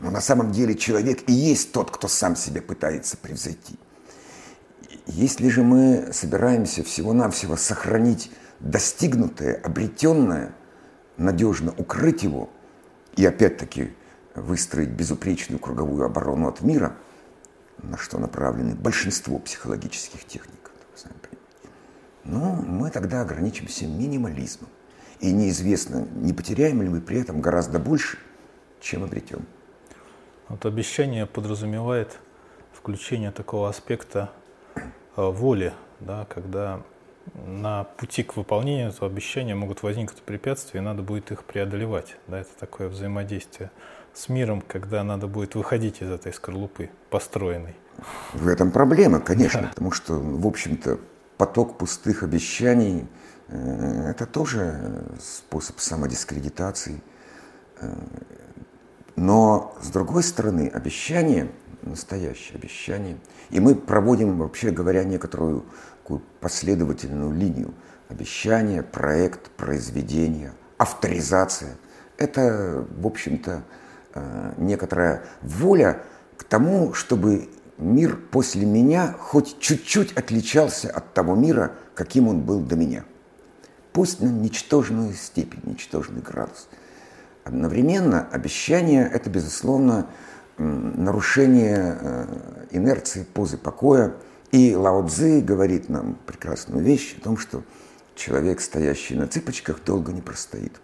Но 0.00 0.10
на 0.10 0.20
самом 0.20 0.50
деле 0.50 0.74
человек 0.74 1.28
и 1.28 1.32
есть 1.32 1.70
тот, 1.70 1.92
кто 1.92 2.08
сам 2.08 2.34
себя 2.34 2.62
пытается 2.62 3.16
превзойти. 3.16 3.78
Если 5.06 5.48
же 5.50 5.62
мы 5.62 6.12
собираемся 6.12 6.82
всего-навсего 6.82 7.56
сохранить 7.56 8.32
достигнутое, 8.58 9.54
обретенное, 9.54 10.52
надежно 11.18 11.74
укрыть 11.76 12.22
его 12.22 12.48
и 13.16 13.26
опять-таки 13.26 13.92
выстроить 14.34 14.90
безупречную 14.90 15.58
круговую 15.58 16.06
оборону 16.06 16.48
от 16.48 16.62
мира, 16.62 16.96
на 17.82 17.96
что 17.96 18.18
направлены 18.18 18.74
большинство 18.74 19.38
психологических 19.38 20.24
техник, 20.24 20.58
ну, 22.28 22.62
мы 22.62 22.90
тогда 22.90 23.22
ограничимся 23.22 23.86
минимализмом. 23.86 24.68
И 25.20 25.32
неизвестно, 25.32 26.06
не 26.14 26.34
потеряем 26.34 26.82
ли 26.82 26.88
мы 26.90 27.00
при 27.00 27.20
этом 27.20 27.40
гораздо 27.40 27.78
больше, 27.78 28.18
чем 28.80 29.02
обретем. 29.02 29.46
Вот 30.48 30.66
обещание 30.66 31.24
подразумевает 31.24 32.18
включение 32.72 33.30
такого 33.30 33.70
аспекта 33.70 34.30
э, 34.76 34.80
воли, 35.16 35.72
да, 36.00 36.26
когда 36.26 36.82
на 37.46 37.84
пути 37.84 38.22
к 38.22 38.36
выполнению 38.36 38.88
этого 38.90 39.10
обещания 39.10 39.54
могут 39.54 39.82
возникнуть 39.82 40.22
препятствия, 40.22 40.80
и 40.80 40.82
надо 40.82 41.02
будет 41.02 41.30
их 41.32 41.44
преодолевать. 41.44 42.16
Да, 42.26 42.40
это 42.40 42.50
такое 42.58 42.88
взаимодействие 42.88 43.70
с 44.14 44.28
миром, 44.28 44.62
когда 44.66 45.04
надо 45.04 45.26
будет 45.26 45.54
выходить 45.54 46.02
из 46.02 46.10
этой 46.10 46.32
скорлупы 46.32 46.90
построенной. 47.10 47.76
В 48.32 48.48
этом 48.48 48.70
проблема, 48.70 49.20
конечно, 49.24 49.62
да. 49.62 49.68
потому 49.68 49.92
что, 49.92 50.14
в 50.14 50.46
общем-то, 50.46 50.98
поток 51.36 51.78
пустых 51.78 52.22
обещаний 52.22 53.06
Э, 53.48 54.10
это 54.10 54.26
тоже 54.26 55.04
способ 55.20 55.80
самодискредитации. 55.80 57.02
Э, 57.80 57.94
но, 59.16 59.74
с 59.82 59.88
другой 59.88 60.22
стороны, 60.22 60.70
обещание, 60.72 61.50
настоящее 61.82 62.56
обещание, 62.56 63.16
и 63.50 63.58
мы 63.60 63.74
проводим, 63.74 64.38
вообще 64.38 64.70
говоря, 64.70 65.02
некоторую 65.04 65.64
такую 66.08 66.22
последовательную 66.40 67.32
линию. 67.32 67.74
Обещание, 68.08 68.82
проект, 68.82 69.50
произведение, 69.50 70.52
авторизация. 70.78 71.76
Это, 72.16 72.86
в 72.98 73.06
общем-то, 73.06 73.62
э, 74.14 74.52
некоторая 74.56 75.22
воля 75.42 76.00
к 76.38 76.44
тому, 76.44 76.94
чтобы 76.94 77.50
мир 77.76 78.16
после 78.30 78.64
меня 78.64 79.14
хоть 79.18 79.58
чуть-чуть 79.58 80.14
отличался 80.14 80.90
от 80.90 81.12
того 81.12 81.34
мира, 81.34 81.72
каким 81.94 82.28
он 82.28 82.40
был 82.40 82.60
до 82.60 82.76
меня– 82.76 83.04
пусть 83.92 84.20
на 84.20 84.28
ничтожную 84.28 85.12
степень, 85.12 85.60
ничтожный 85.64 86.22
градус. 86.22 86.68
Одновременно 87.44 88.28
обещание– 88.30 89.10
это, 89.12 89.28
безусловно, 89.28 90.06
нарушение 90.56 91.98
э, 92.00 92.26
инерции 92.70 93.24
позы 93.24 93.56
покоя. 93.56 94.14
И 94.50 94.74
Лао 94.74 95.06
Цзи 95.06 95.40
говорит 95.40 95.88
нам 95.88 96.14
прекрасную 96.26 96.82
вещь 96.82 97.16
о 97.18 97.20
том, 97.20 97.36
что 97.36 97.62
человек, 98.14 98.60
стоящий 98.60 99.14
на 99.14 99.26
цыпочках, 99.26 99.82
долго 99.84 100.12
не 100.12 100.22
простоит. 100.22 100.80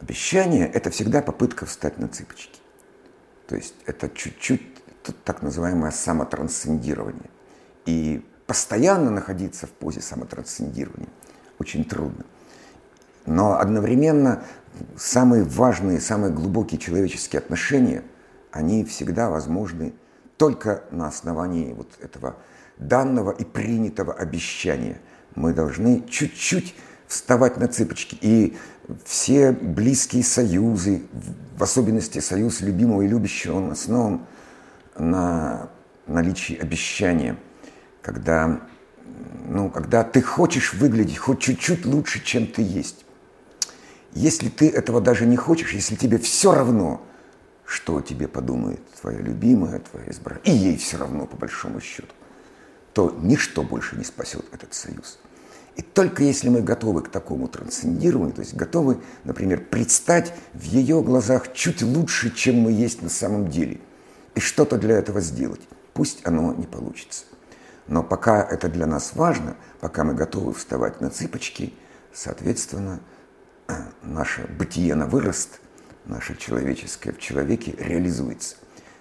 Обещание– 0.00 0.66
это 0.72 0.90
всегда 0.90 1.20
попытка 1.20 1.66
встать 1.66 1.98
на 1.98 2.08
цыпочки. 2.08 2.58
То 3.46 3.56
есть 3.56 3.74
это 3.84 4.08
чуть-чуть 4.08 4.62
так 5.24 5.42
называемое 5.42 5.90
самотрансцендирование. 5.90 7.30
И 7.84 8.24
постоянно 8.46 9.10
находиться 9.10 9.66
в 9.66 9.70
позе 9.70 10.00
самотрансцендирования– 10.00 11.08
очень 11.60 11.84
трудно. 11.84 12.24
Но 13.26 13.58
одновременно 13.60 14.42
самые 14.96 15.44
важные, 15.44 16.00
самые 16.00 16.32
глубокие 16.32 16.80
человеческие 16.80 17.40
отношения, 17.40 18.02
они 18.50 18.84
всегда 18.84 19.28
возможны 19.28 19.92
только 20.40 20.84
на 20.90 21.06
основании 21.06 21.74
вот 21.74 21.98
этого 22.00 22.36
данного 22.78 23.30
и 23.30 23.44
принятого 23.44 24.14
обещания. 24.14 24.98
Мы 25.34 25.52
должны 25.52 26.02
чуть-чуть 26.08 26.74
вставать 27.06 27.58
на 27.58 27.68
цыпочки. 27.68 28.16
И 28.22 28.56
все 29.04 29.52
близкие 29.52 30.24
союзы, 30.24 31.02
в 31.58 31.62
особенности 31.62 32.20
союз 32.20 32.62
любимого 32.62 33.02
и 33.02 33.06
любящего, 33.06 33.58
он 33.58 33.72
основан 33.72 34.22
на 34.96 35.68
наличии 36.06 36.56
обещания, 36.56 37.36
когда 38.00 38.62
ну, 39.46 39.68
когда 39.68 40.04
ты 40.04 40.22
хочешь 40.22 40.72
выглядеть 40.72 41.18
хоть 41.18 41.40
чуть-чуть 41.40 41.84
лучше, 41.84 42.24
чем 42.24 42.46
ты 42.46 42.62
есть. 42.62 43.04
Если 44.14 44.48
ты 44.48 44.70
этого 44.70 45.02
даже 45.02 45.26
не 45.26 45.36
хочешь, 45.36 45.74
если 45.74 45.96
тебе 45.96 46.16
все 46.16 46.54
равно, 46.54 47.02
что 47.70 48.00
тебе 48.00 48.26
подумает 48.26 48.80
твоя 49.00 49.20
любимая, 49.20 49.78
твоя 49.78 50.06
избранная, 50.06 50.42
и 50.42 50.50
ей 50.50 50.76
все 50.76 50.96
равно, 50.96 51.24
по 51.26 51.36
большому 51.36 51.80
счету, 51.80 52.12
то 52.92 53.16
ничто 53.22 53.62
больше 53.62 53.96
не 53.96 54.02
спасет 54.02 54.44
этот 54.52 54.74
союз. 54.74 55.20
И 55.76 55.82
только 55.82 56.24
если 56.24 56.48
мы 56.48 56.62
готовы 56.62 57.02
к 57.02 57.10
такому 57.10 57.46
трансцендированию, 57.46 58.34
то 58.34 58.40
есть 58.40 58.54
готовы, 58.54 58.98
например, 59.22 59.64
предстать 59.64 60.34
в 60.52 60.64
ее 60.64 61.00
глазах 61.00 61.52
чуть 61.52 61.82
лучше, 61.82 62.34
чем 62.34 62.56
мы 62.56 62.72
есть 62.72 63.02
на 63.02 63.08
самом 63.08 63.48
деле, 63.48 63.80
и 64.34 64.40
что-то 64.40 64.76
для 64.76 64.98
этого 64.98 65.20
сделать, 65.20 65.60
пусть 65.94 66.26
оно 66.26 66.52
не 66.52 66.66
получится. 66.66 67.24
Но 67.86 68.02
пока 68.02 68.42
это 68.42 68.68
для 68.68 68.86
нас 68.86 69.12
важно, 69.14 69.56
пока 69.80 70.02
мы 70.02 70.14
готовы 70.14 70.54
вставать 70.54 71.00
на 71.00 71.08
цыпочки, 71.08 71.72
соответственно, 72.12 72.98
наше 74.02 74.48
бытие 74.58 74.96
на 74.96 75.06
вырост, 75.06 75.60
наше 76.04 76.36
человеческое 76.36 77.12
в 77.12 77.18
человеке 77.18 77.74
реализуется. 77.78 78.56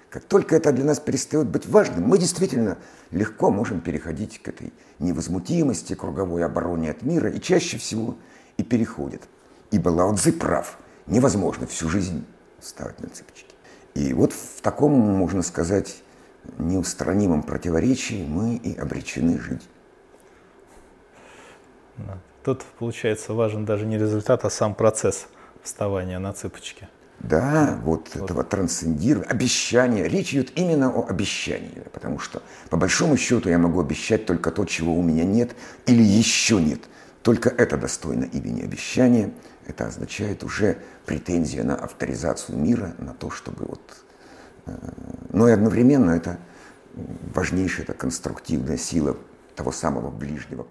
Как 0.09 0.23
только 0.23 0.55
это 0.55 0.71
для 0.71 0.85
нас 0.85 0.99
перестает 0.99 1.47
быть 1.47 1.67
важным, 1.67 2.03
мы 2.03 2.17
действительно 2.17 2.77
легко 3.11 3.51
можем 3.51 3.79
переходить 3.79 4.41
к 4.41 4.47
этой 4.47 4.73
невозмутимости, 4.97 5.93
круговой 5.93 6.43
обороне 6.43 6.89
от 6.91 7.03
мира, 7.03 7.29
и 7.29 7.39
чаще 7.39 7.77
всего 7.77 8.17
и 8.57 8.63
переходит. 8.63 9.23
Ибо 9.71 9.89
Лао 9.89 10.15
Цзи 10.15 10.31
прав, 10.31 10.79
невозможно 11.05 11.67
всю 11.67 11.89
жизнь 11.89 12.25
вставать 12.59 12.99
на 13.01 13.09
цыпочки. 13.09 13.53
И 13.93 14.13
вот 14.13 14.33
в 14.33 14.61
таком, 14.61 14.93
можно 14.93 15.43
сказать, 15.43 16.01
неустранимом 16.57 17.43
противоречии 17.43 18.25
мы 18.27 18.55
и 18.55 18.75
обречены 18.75 19.39
жить. 19.39 19.67
Тут, 22.43 22.63
получается, 22.79 23.33
важен 23.33 23.65
даже 23.65 23.85
не 23.85 23.97
результат, 23.97 24.45
а 24.45 24.49
сам 24.49 24.73
процесс 24.73 25.27
вставания 25.63 26.19
на 26.19 26.33
цыпочки. 26.33 26.87
Да, 27.19 27.79
вот, 27.83 28.11
вот 28.15 28.23
этого 28.25 28.43
трансцендирования, 28.43 29.29
обещания. 29.29 30.07
Речь 30.07 30.33
идет 30.33 30.57
именно 30.57 30.89
о 30.89 31.05
обещании, 31.07 31.83
потому 31.91 32.17
что 32.17 32.41
по 32.69 32.77
большому 32.77 33.17
счету 33.17 33.49
я 33.49 33.57
могу 33.57 33.81
обещать 33.81 34.25
только 34.25 34.51
то, 34.51 34.63
чего 34.65 34.95
у 34.95 35.01
меня 35.01 35.25
нет 35.25 35.55
или 35.85 36.01
еще 36.01 36.61
нет. 36.61 36.81
Только 37.21 37.49
это 37.49 37.77
достойно 37.77 38.23
имени 38.23 38.61
обещания. 38.61 39.31
Это 39.67 39.87
означает 39.87 40.43
уже 40.43 40.77
претензия 41.05 41.63
на 41.63 41.75
авторизацию 41.75 42.57
мира, 42.57 42.95
на 42.97 43.13
то, 43.13 43.29
чтобы 43.29 43.65
вот... 43.65 43.81
Э, 44.65 44.71
но 45.31 45.49
и 45.49 45.51
одновременно 45.51 46.11
это 46.11 46.39
важнейшая, 47.33 47.83
это 47.83 47.93
конструктивная 47.93 48.77
сила 48.77 49.17
того 49.55 49.71
самого 49.71 50.09
ближнего. 50.09 50.65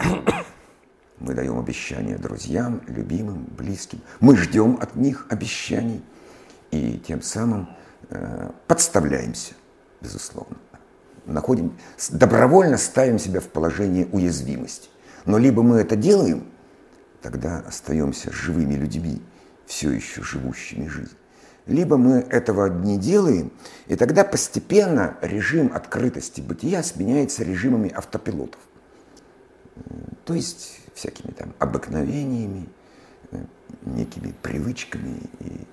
Мы 1.20 1.34
даем 1.34 1.58
обещания 1.58 2.16
друзьям, 2.16 2.80
любимым, 2.86 3.46
близким. 3.56 4.00
Мы 4.20 4.36
ждем 4.36 4.78
от 4.80 4.96
них 4.96 5.26
обещаний– 5.30 6.02
и 6.70 7.00
тем 7.06 7.22
самым 7.22 7.68
э, 8.10 8.50
подставляемся, 8.66 9.54
безусловно. 10.00 10.56
Находим, 11.26 11.76
добровольно 12.10 12.78
ставим 12.78 13.18
себя 13.18 13.40
в 13.40 13.48
положение 13.48 14.06
уязвимости. 14.12 14.88
Но 15.24 15.38
либо 15.38 15.62
мы 15.62 15.78
это 15.78 15.96
делаем, 15.96 16.46
тогда 17.22 17.58
остаемся 17.66 18.32
живыми 18.32 18.74
людьми, 18.74 19.22
все 19.66 19.90
еще 19.90 20.22
живущими 20.22 20.88
жизнь. 20.88 21.16
Либо 21.66 21.98
мы 21.98 22.20
этого 22.30 22.66
не 22.66 22.96
делаем, 22.96 23.52
и 23.88 23.96
тогда 23.96 24.24
постепенно 24.24 25.18
режим 25.20 25.70
открытости 25.74 26.40
бытия 26.40 26.82
сменяется 26.82 27.44
режимами 27.44 27.92
автопилотов. 27.94 28.60
То 30.24 30.34
есть 30.34 30.80
всякими 30.94 31.32
там 31.32 31.54
обыкновениями, 31.58 32.68
э, 33.32 33.44
некими 33.84 34.34
привычками 34.42 35.20
и 35.40 35.66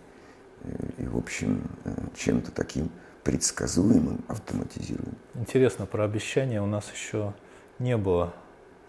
и, 0.98 1.06
в 1.06 1.18
общем, 1.18 1.64
э, 1.84 1.92
чем-то 2.18 2.52
таким 2.52 2.90
предсказуемым, 3.24 4.24
автоматизируемым. 4.28 5.18
Интересно, 5.36 5.86
про 5.86 6.04
обещания 6.04 6.62
у 6.62 6.66
нас 6.66 6.92
еще 6.92 7.34
не 7.80 7.98
было 7.98 8.34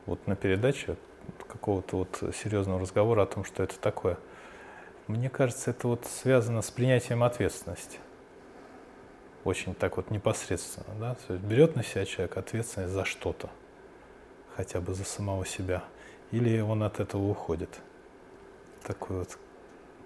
вот 0.05 0.27
на 0.27 0.37
передаче 0.37 0.97
какого-то 1.49 1.99
вот 1.99 2.35
серьезного 2.35 2.81
разговора 2.81 3.23
о 3.23 3.27
том, 3.27 3.45
что 3.45 3.63
это 3.63 3.79
такое. 3.79 4.19
Мне 5.07 5.31
кажется, 5.31 5.71
это 5.71 5.89
вот 5.89 6.05
связано 6.05 6.63
с 6.63 6.71
принятием 6.71 7.23
ответственности. 7.23 7.99
Очень 9.45 9.75
так 9.75 9.97
вот 9.97 10.11
непосредственно, 10.11 10.95
да? 10.99 11.15
То 11.27 11.35
есть 11.35 11.45
берет 11.45 11.77
на 11.77 11.85
себя 11.85 12.05
человек 12.05 12.37
ответственность 12.37 12.93
за 12.93 13.05
что-то, 13.05 13.49
хотя 14.57 14.81
бы 14.81 14.95
за 14.95 15.05
самого 15.05 15.47
себя, 15.47 15.85
или 16.31 16.61
он 16.61 16.83
от 16.83 17.01
этого 17.01 17.29
уходит. 17.29 17.71
Такой 18.83 19.19
вот 19.19 19.39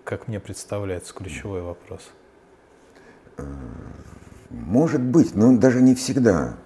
как 0.04 0.26
мне 0.26 0.40
представляется, 0.40 1.14
ключевой 1.14 1.62
вопрос. 1.62 2.10
Может 4.50 5.00
быть, 5.00 5.36
но 5.36 5.56
даже 5.56 5.80
не 5.80 5.94
всегда. 5.94 6.56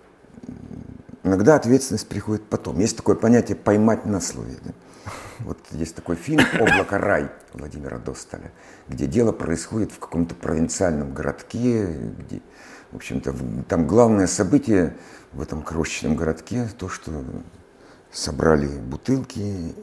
Иногда 1.23 1.57
ответственность 1.57 2.09
приходит 2.09 2.45
потом. 2.45 2.79
Есть 2.79 2.97
такое 2.97 3.17
понятие 3.17 3.57
«поймать 3.57 4.07
на 4.07 4.21
слове». 4.21 4.57
Да? 4.65 4.73
Вот 5.41 5.59
есть 5.73 5.95
такой 5.95 6.17
фильм 6.17 6.43
«Облако 6.59 6.97
рай» 6.97 7.29
Владимира 7.53 7.99
Досталя, 7.99 8.51
где 8.89 9.07
дело 9.07 9.33
происходит 9.33 9.93
в 9.93 9.99
каком-то 9.99 10.35
провинциальном 10.35 11.13
городке, 11.13 11.87
где, 11.87 12.41
в 12.93 12.97
общем-то, 12.97 13.35
там 13.69 13.87
главное 13.87 14.27
событие 14.27 14.97
в 15.33 15.43
этом 15.43 15.63
крошечном 15.63 16.17
городке 16.17 16.69
то, 16.79 16.89
что 16.89 17.23
собрали 18.15 18.69
бутылки, 18.69 19.75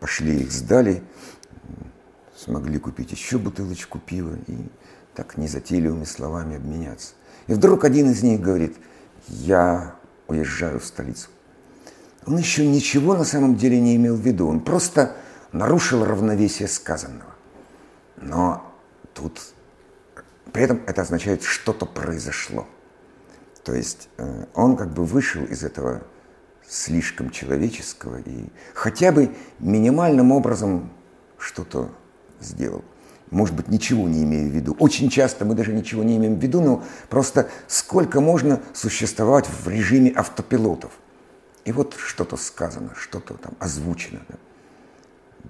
пошли 0.00 0.40
их 0.40 0.50
сдали, 0.50 1.02
смогли 2.36 2.78
купить 2.78 3.12
еще 3.12 3.38
бутылочку 3.38 3.98
пива 4.00 4.36
и 4.48 4.56
так 5.14 5.36
незатейливыми 5.36 6.04
словами 6.04 6.56
обменяться. 6.56 7.14
И 7.46 7.54
вдруг 7.54 7.84
один 7.84 8.10
из 8.10 8.22
них 8.22 8.40
говорит, 8.40 8.76
я 9.28 9.94
уезжаю 10.26 10.80
в 10.80 10.84
столицу. 10.84 11.28
Он 12.26 12.36
еще 12.36 12.66
ничего 12.66 13.16
на 13.16 13.24
самом 13.24 13.56
деле 13.56 13.80
не 13.80 13.96
имел 13.96 14.16
в 14.16 14.20
виду, 14.20 14.48
он 14.48 14.60
просто 14.60 15.16
нарушил 15.52 16.04
равновесие 16.04 16.68
сказанного. 16.68 17.34
Но 18.16 18.74
тут 19.14 19.40
при 20.52 20.64
этом 20.64 20.82
это 20.86 21.02
означает, 21.02 21.42
что-то 21.42 21.86
произошло. 21.86 22.66
То 23.64 23.74
есть 23.74 24.08
э, 24.18 24.46
он 24.54 24.76
как 24.76 24.92
бы 24.92 25.04
вышел 25.04 25.44
из 25.44 25.62
этого 25.62 26.02
слишком 26.72 27.28
человеческого 27.30 28.20
и 28.24 28.46
хотя 28.72 29.12
бы 29.12 29.34
минимальным 29.58 30.32
образом 30.32 30.90
что-то 31.36 31.90
сделал. 32.40 32.82
Может 33.30 33.54
быть, 33.54 33.68
ничего 33.68 34.08
не 34.08 34.22
имею 34.24 34.50
в 34.50 34.54
виду. 34.54 34.74
Очень 34.78 35.10
часто 35.10 35.44
мы 35.44 35.54
даже 35.54 35.72
ничего 35.72 36.02
не 36.02 36.16
имеем 36.16 36.38
в 36.38 36.42
виду, 36.42 36.62
но 36.62 36.82
просто 37.10 37.50
сколько 37.66 38.20
можно 38.20 38.60
существовать 38.72 39.46
в 39.46 39.68
режиме 39.68 40.12
автопилотов. 40.12 40.92
И 41.66 41.72
вот 41.72 41.94
что-то 41.94 42.36
сказано, 42.36 42.94
что-то 42.96 43.34
там 43.34 43.52
озвучено. 43.58 44.20
Да? 44.28 44.34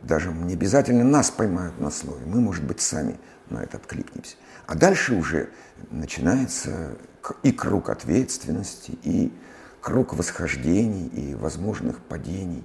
Даже 0.02 0.32
не 0.32 0.54
обязательно 0.54 1.04
нас 1.04 1.30
поймают 1.30 1.78
на 1.80 1.90
слове, 1.90 2.24
мы, 2.26 2.40
может 2.40 2.64
быть, 2.64 2.80
сами 2.80 3.16
на 3.48 3.62
это 3.62 3.76
откликнемся. 3.76 4.36
А 4.66 4.74
дальше 4.74 5.14
уже 5.14 5.50
начинается 5.90 6.96
и 7.44 7.52
круг 7.52 7.90
ответственности, 7.90 8.98
и 9.02 9.32
круг 9.82 10.14
восхождений, 10.14 11.08
и 11.08 11.34
возможных 11.34 11.98
падений. 11.98 12.64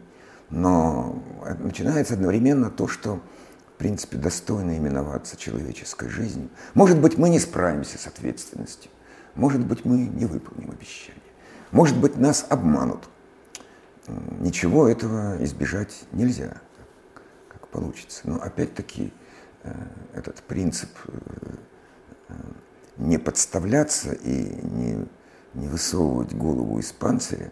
Но 0.50 1.22
начинается 1.60 2.14
одновременно 2.14 2.70
то, 2.70 2.88
что 2.88 3.20
в 3.78 3.80
принципе, 3.80 4.18
достойно 4.18 4.76
именоваться 4.76 5.38
человеческой 5.38 6.10
жизнью. 6.10 6.50
Может 6.74 7.00
быть, 7.00 7.20
мы 7.20 7.30
не 7.30 7.38
справимся 7.38 8.00
с 8.00 8.08
ответственностью. 8.08 8.90
Может 9.36 9.64
быть, 9.64 9.86
мы 9.86 9.98
не 9.98 10.26
выполним 10.26 10.72
обещание. 10.72 11.22
Может 11.70 11.96
быть, 12.00 12.18
нас 12.18 12.48
обманут. 12.50 13.08
Ничего 14.40 14.88
этого 14.88 15.38
избежать 15.44 16.06
нельзя, 16.12 16.58
как 17.50 17.68
получится. 17.68 18.22
Но 18.24 18.42
опять-таки 18.42 19.14
э, 19.62 19.72
этот 20.16 20.38
принцип 20.38 20.90
э, 21.06 21.12
э, 22.30 22.34
не 22.98 23.20
подставляться 23.20 24.14
и 24.14 24.60
не, 24.66 25.06
не 25.54 25.68
высовывать 25.68 26.34
голову 26.34 26.80
из 26.80 26.92
панциря, 26.92 27.52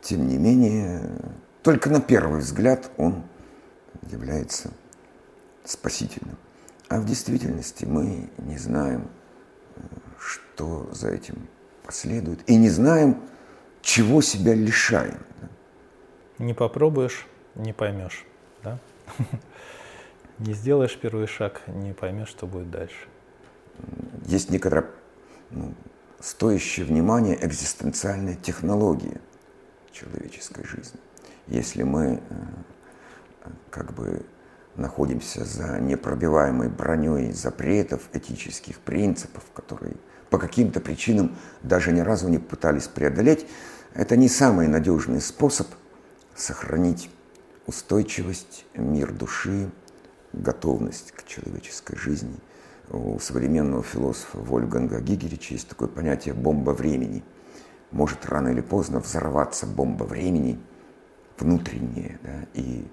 тем 0.00 0.26
не 0.26 0.36
менее, 0.36 1.02
только 1.62 1.90
на 1.90 2.00
первый 2.00 2.40
взгляд 2.40 2.90
он 2.96 3.22
является 4.10 4.70
спасительным. 5.64 6.36
А 6.88 7.00
в 7.00 7.04
действительности 7.04 7.84
мы 7.84 8.30
не 8.38 8.56
знаем, 8.56 9.08
что 10.18 10.88
за 10.92 11.10
этим 11.10 11.48
последует, 11.84 12.48
и 12.48 12.56
не 12.56 12.70
знаем, 12.70 13.20
чего 13.82 14.22
себя 14.22 14.54
лишаем. 14.54 15.18
Не 16.38 16.54
попробуешь, 16.54 17.26
не 17.54 17.72
поймешь. 17.72 18.24
Да? 18.62 18.78
Не 20.38 20.54
сделаешь 20.54 20.96
первый 20.96 21.26
шаг, 21.26 21.62
не 21.66 21.92
поймешь, 21.92 22.28
что 22.28 22.46
будет 22.46 22.70
дальше. 22.70 23.08
Есть 24.26 24.50
некоторая 24.50 24.86
ну, 25.50 25.74
стоящая 26.20 26.84
внимания 26.84 27.38
экзистенциальная 27.40 28.34
технология 28.34 29.20
человеческой 29.92 30.64
жизни. 30.64 31.00
Если 31.46 31.82
мы 31.82 32.20
э, 32.28 33.48
как 33.70 33.92
бы 33.94 34.24
находимся 34.76 35.44
за 35.44 35.80
непробиваемой 35.80 36.68
броней 36.68 37.32
запретов, 37.32 38.02
этических 38.12 38.78
принципов, 38.78 39.44
которые 39.54 39.94
по 40.30 40.38
каким-то 40.38 40.80
причинам 40.80 41.36
даже 41.62 41.92
ни 41.92 42.00
разу 42.00 42.28
не 42.28 42.38
пытались 42.38 42.86
преодолеть, 42.86 43.46
это 43.94 44.16
не 44.16 44.28
самый 44.28 44.68
надежный 44.68 45.20
способ 45.20 45.66
сохранить 46.36 47.10
устойчивость, 47.66 48.64
мир 48.74 49.12
души, 49.12 49.70
готовность 50.32 51.12
к 51.12 51.26
человеческой 51.26 51.96
жизни. 51.96 52.36
У 52.90 53.18
современного 53.18 53.82
философа 53.82 54.38
Вольфганга 54.38 55.00
Гигерича 55.00 55.54
есть 55.54 55.68
такое 55.68 55.88
понятие 55.88 56.34
«бомба 56.34 56.70
времени». 56.70 57.22
Может 57.90 58.26
рано 58.26 58.48
или 58.48 58.60
поздно 58.60 59.00
взорваться 59.00 59.66
бомба 59.66 60.04
времени 60.04 60.58
внутренняя, 61.38 62.18
да, 62.22 62.46
и 62.54 62.86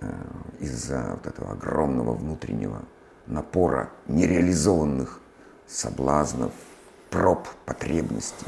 э, 0.00 0.06
из-за 0.60 1.12
вот 1.12 1.26
этого 1.26 1.52
огромного 1.52 2.14
внутреннего 2.14 2.82
напора 3.26 3.90
нереализованных 4.08 5.20
соблазнов, 5.66 6.52
проб, 7.10 7.46
потребностей, 7.66 8.46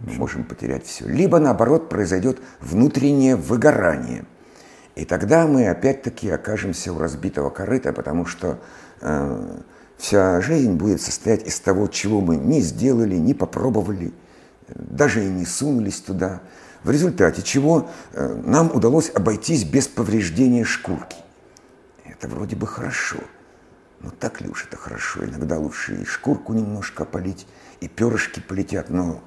мы 0.00 0.12
можем 0.14 0.44
потерять 0.44 0.84
все. 0.86 1.06
Либо, 1.06 1.38
наоборот, 1.38 1.88
произойдет 1.88 2.40
внутреннее 2.60 3.36
выгорание. 3.36 4.24
И 4.94 5.04
тогда 5.04 5.46
мы 5.46 5.68
опять-таки 5.68 6.28
окажемся 6.30 6.92
у 6.92 6.98
разбитого 6.98 7.50
корыта, 7.50 7.92
потому 7.92 8.26
что 8.26 8.58
э, 9.00 9.60
вся 10.00 10.40
жизнь 10.40 10.72
будет 10.72 11.00
состоять 11.00 11.46
из 11.46 11.60
того, 11.60 11.86
чего 11.86 12.20
мы 12.20 12.36
не 12.36 12.60
сделали, 12.60 13.16
не 13.16 13.34
попробовали, 13.34 14.12
даже 14.68 15.24
и 15.24 15.28
не 15.28 15.44
сунулись 15.44 16.00
туда, 16.00 16.40
в 16.82 16.90
результате 16.90 17.42
чего 17.42 17.90
э, 18.12 18.42
нам 18.44 18.74
удалось 18.74 19.10
обойтись 19.14 19.64
без 19.64 19.86
повреждения 19.86 20.64
шкурки. 20.64 21.16
Это 22.04 22.28
вроде 22.28 22.56
бы 22.56 22.66
хорошо. 22.66 23.18
Но 24.00 24.10
так 24.10 24.40
ли 24.40 24.48
уж 24.48 24.64
это 24.64 24.78
хорошо? 24.78 25.24
Иногда 25.24 25.58
лучше 25.58 25.94
и 25.96 26.04
шкурку 26.06 26.54
немножко 26.54 27.04
полить, 27.04 27.46
и 27.80 27.88
перышки 27.88 28.40
полетят, 28.40 28.88
но, 28.88 29.22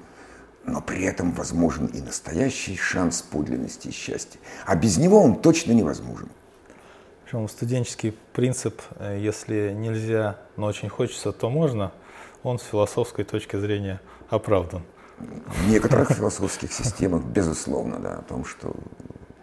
но 0.64 0.80
при 0.80 1.04
этом 1.04 1.30
возможен 1.32 1.86
и 1.86 2.00
настоящий 2.00 2.76
шанс 2.76 3.22
подлинности 3.22 3.88
и 3.88 3.92
счастья. 3.92 4.40
А 4.66 4.74
без 4.74 4.96
него 4.96 5.22
он 5.22 5.40
точно 5.40 5.72
невозможен. 5.72 6.28
Причем 7.34 7.48
студенческий 7.48 8.12
принцип, 8.32 8.80
э, 9.00 9.18
если 9.20 9.72
нельзя, 9.72 10.38
но 10.56 10.66
очень 10.66 10.88
хочется, 10.88 11.32
то 11.32 11.50
можно, 11.50 11.90
он 12.44 12.60
с 12.60 12.62
философской 12.62 13.24
точки 13.24 13.56
зрения 13.56 14.00
оправдан. 14.28 14.84
В 15.18 15.68
некоторых 15.68 16.12
философских 16.12 16.72
системах, 16.72 17.24
безусловно, 17.24 17.98
да, 17.98 18.18
о 18.18 18.22
том, 18.22 18.44
что, 18.44 18.72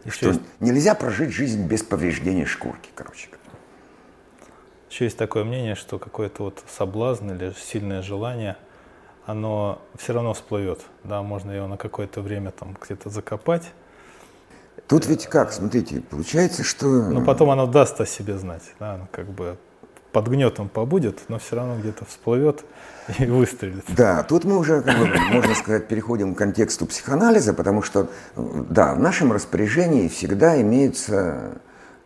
что 0.08 0.30
есть... 0.30 0.40
нельзя 0.62 0.96
прожить 0.96 1.32
жизнь 1.32 1.68
без 1.68 1.84
повреждения 1.84 2.46
шкурки, 2.46 2.90
короче 2.96 3.28
говоря. 3.28 3.60
Еще 4.90 5.04
есть 5.04 5.18
такое 5.18 5.44
мнение, 5.44 5.76
что 5.76 6.00
какое-то 6.00 6.44
вот 6.44 6.64
соблазн 6.70 7.32
или 7.32 7.54
сильное 7.58 8.02
желание, 8.02 8.56
оно 9.26 9.82
все 9.98 10.14
равно 10.14 10.34
всплывет. 10.34 10.80
Да, 11.04 11.22
можно 11.24 11.52
его 11.52 11.68
на 11.68 11.76
какое-то 11.76 12.22
время 12.22 12.52
там 12.52 12.78
где-то 12.82 13.10
закопать. 13.10 13.70
Тут 14.88 15.06
ведь 15.08 15.28
как, 15.28 15.54
смотрите, 15.54 16.02
получается, 16.02 16.64
что... 16.64 16.88
Но 16.88 17.24
потом 17.24 17.50
оно 17.50 17.66
даст 17.66 18.02
о 18.02 18.06
себе 18.06 18.38
знать. 18.38 18.64
Да, 18.80 19.08
как 19.12 19.30
бы 19.30 19.58
под 20.12 20.28
гнетом 20.28 20.70
побудет, 20.70 21.22
но 21.30 21.40
все 21.40 21.56
равно 21.56 21.78
где-то 21.80 22.06
всплывет 22.06 22.64
и 23.20 23.26
выстрелит. 23.26 23.86
Да, 23.96 24.24
тут 24.24 24.44
мы 24.44 24.58
уже, 24.58 24.82
как 24.82 24.98
бы, 24.98 25.08
можно 25.32 25.56
сказать, 25.56 25.88
переходим 25.88 26.36
к 26.36 26.38
контексту 26.38 26.86
психоанализа, 26.86 27.54
потому 27.54 27.82
что, 27.82 28.10
да, 28.36 28.94
в 28.94 29.00
нашем 29.00 29.32
распоряжении 29.32 30.08
всегда 30.08 30.60
имеются 30.62 31.54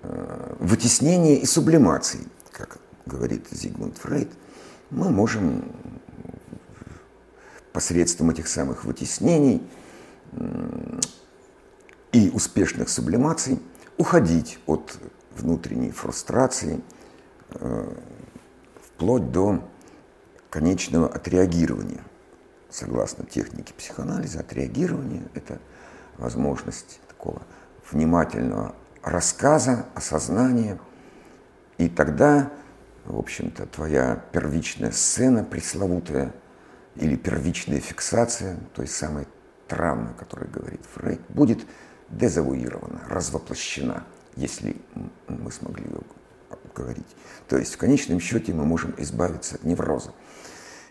э, 0.03 0.55
вытеснения 0.59 1.37
и 1.37 1.45
сублимации, 1.45 2.21
как 2.51 2.77
говорит 3.05 3.47
Зигмунд 3.51 3.97
Фрейд. 3.97 4.31
Мы 4.91 5.09
можем 5.09 5.63
посредством 7.73 8.29
этих 8.29 8.47
самых 8.47 8.85
вытеснений 8.85 9.61
и 12.15 12.29
успешных 12.29 12.89
сублимаций 12.89 13.59
уходить 13.97 14.59
от 14.65 14.97
внутренней 15.35 15.91
фрустрации– 15.91 16.81
Э, 17.51 17.93
вплоть 18.81 19.31
до 19.31 19.61
конечного 20.49 21.07
отреагирования. 21.07 22.01
Согласно 22.69 23.25
технике 23.25 23.73
психоанализа, 23.73 24.39
отреагирование– 24.39 25.23
это 25.33 25.59
возможность 26.17 26.99
такого 27.07 27.41
внимательного 27.89 28.73
рассказа, 29.03 29.85
осознания. 29.95 30.79
И 31.77 31.89
тогда, 31.89 32.51
в 33.05 33.17
общем-то, 33.17 33.65
твоя 33.67 34.23
первичная 34.31 34.91
сцена 34.91 35.43
пресловутая 35.43 36.33
или 36.95 37.15
первичная 37.15 37.79
фиксация 37.79 38.57
той 38.73 38.87
самой 38.87 39.27
травмы, 39.67 40.11
о 40.11 40.13
которой 40.13 40.49
говорит 40.49 40.81
Фрейд, 40.93 41.21
будет 41.29 41.65
дезавуирована, 42.09 43.01
развоплощена, 43.09 44.03
если 44.35 44.77
мы 45.27 45.51
смогли 45.51 45.85
ее 45.85 46.01
говорить. 46.75 47.07
То 47.47 47.57
есть 47.57 47.75
в 47.75 47.77
конечном 47.77 48.19
счете 48.19 48.53
мы 48.53 48.65
можем 48.65 48.93
избавиться 48.97 49.55
от 49.55 49.63
невроза. 49.63 50.11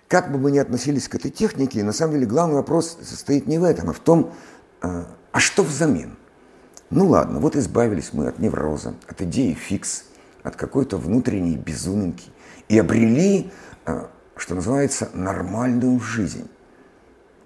Как 0.08 0.30
бы 0.32 0.38
мы 0.38 0.50
ни 0.50 0.58
относились 0.58 1.08
к 1.08 1.14
этой 1.14 1.30
технике, 1.30 1.82
на 1.82 1.92
самом 1.92 2.14
деле 2.14 2.26
главный 2.26 2.56
вопрос 2.56 2.98
состоит 3.02 3.46
не 3.46 3.58
в 3.58 3.64
этом, 3.64 3.90
а 3.90 3.92
в 3.92 4.00
том, 4.00 4.32
а, 4.80 5.06
а 5.32 5.40
что 5.40 5.62
взамен? 5.62 6.16
Ну 6.90 7.08
ладно, 7.08 7.40
вот 7.40 7.56
избавились 7.56 8.12
мы 8.12 8.28
от 8.28 8.38
невроза, 8.38 8.94
от 9.08 9.22
идеи 9.22 9.54
фикс, 9.54 10.04
от 10.42 10.56
какой-то 10.56 10.98
внутренней 10.98 11.56
безуминки 11.56 12.30
и 12.68 12.78
обрели, 12.78 13.50
а, 13.86 14.10
что 14.36 14.54
называется, 14.54 15.10
нормальную 15.14 15.98
жизнь, 16.00 16.48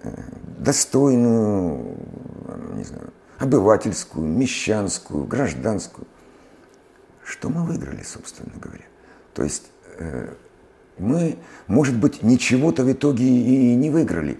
э, 0.03 0.11
достойную, 0.57 1.97
не 2.73 2.83
знаю, 2.83 3.13
обывательскую, 3.39 4.27
мещанскую, 4.27 5.25
гражданскую– 5.25 6.07
что 7.29 7.49
мы 7.49 7.63
выиграли, 7.63 8.01
собственно 8.03 8.51
говоря. 8.59 8.85
То 9.33 9.43
есть 9.43 9.69
э, 9.99 10.33
мы, 10.97 11.37
может 11.67 11.95
быть, 11.95 12.23
ничего-то 12.23 12.83
в 12.83 12.91
итоге 12.91 13.23
и 13.23 13.75
не 13.75 13.89
выиграли, 13.89 14.39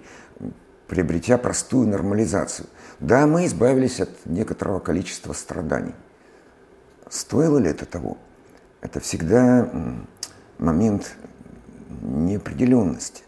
приобретя 0.88 1.38
простую 1.38 1.88
нормализацию. 1.88 2.68
Да, 3.00 3.28
мы 3.28 3.46
избавились 3.46 4.00
от 4.02 4.10
некоторого 4.26 4.80
количества 4.80 5.34
страданий. 5.34 5.94
Стоило 7.10 7.60
ли 7.60 7.70
это 7.70 7.86
того? 7.86 8.18
Это 8.82 9.00
всегда 9.00 9.72
момент 10.58 11.16
неопределенности. 12.02 13.24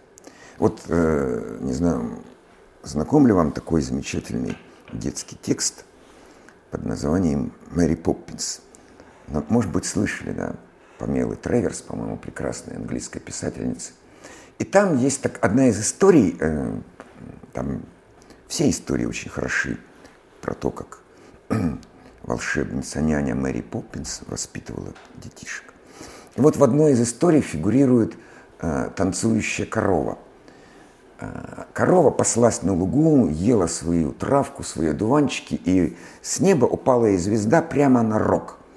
Вот, 0.58 0.82
э, 0.88 1.58
не 1.62 1.74
знаю, 1.74 2.20
знаком 2.84 3.28
ли 3.28 3.34
вам 3.34 3.52
такой 3.52 3.82
замечательный 3.82 4.58
детский 4.94 5.38
текст 5.42 5.86
под 6.70 6.86
названием 6.86 7.54
«Мэри 7.72 7.96
Поппинс»? 7.96 8.62
Но, 9.28 9.46
может 9.50 9.72
быть, 9.72 9.86
слышали, 9.86 10.32
да, 10.32 10.56
Памелы 10.98 11.36
Треверс, 11.36 11.82
по-моему, 11.82 12.18
прекрасная 12.18 12.78
английская 12.78 13.20
писательница. 13.20 13.94
И 14.60 14.64
там 14.64 14.98
есть 14.98 15.22
так, 15.22 15.44
одна 15.44 15.70
из 15.70 15.80
историй, 15.82 16.38
э, 16.40 16.80
там 17.54 17.84
все 18.48 18.70
истории 18.70 19.06
очень 19.06 19.32
хороши, 19.32 19.80
про 20.42 20.54
то, 20.54 20.72
как 20.72 21.00
волшебница 22.24 23.02
няня 23.02 23.34
Мэри 23.34 23.62
Поппинс 23.62 24.22
воспитывала 24.28 24.94
детишек. 25.16 25.74
И 26.36 26.42
вот 26.42 26.58
в 26.58 26.64
одной 26.64 26.92
из 26.92 27.02
историй 27.02 27.42
фигурирует 27.42 28.16
э, 28.60 28.92
танцующая 28.96 29.66
корова. 29.66 30.20
Э, 31.22 31.64
корова 31.74 32.12
паслась 32.12 32.64
на 32.64 32.74
лугу, 32.74 33.30
ела 33.30 33.68
свою 33.68 34.12
травку, 34.12 34.64
свои 34.64 34.90
одуванчики, 34.90 35.54
и 35.64 35.98
с 36.22 36.42
неба 36.42 36.66
упала 36.66 37.06
ей 37.06 37.18
звезда 37.18 37.62
прямо 37.62 38.02
на 38.02 38.20
рог– 38.20 38.58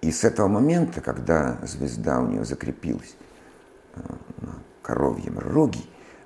и 0.00 0.12
с 0.12 0.24
этого 0.24 0.46
момента, 0.46 1.00
когда 1.00 1.58
звезда 1.62 2.20
у 2.20 2.26
нее 2.26 2.44
закрепилась 2.44 3.16
э, 3.94 4.00
на 4.40 4.54
коровьем 4.82 5.38
роге, 5.38 5.80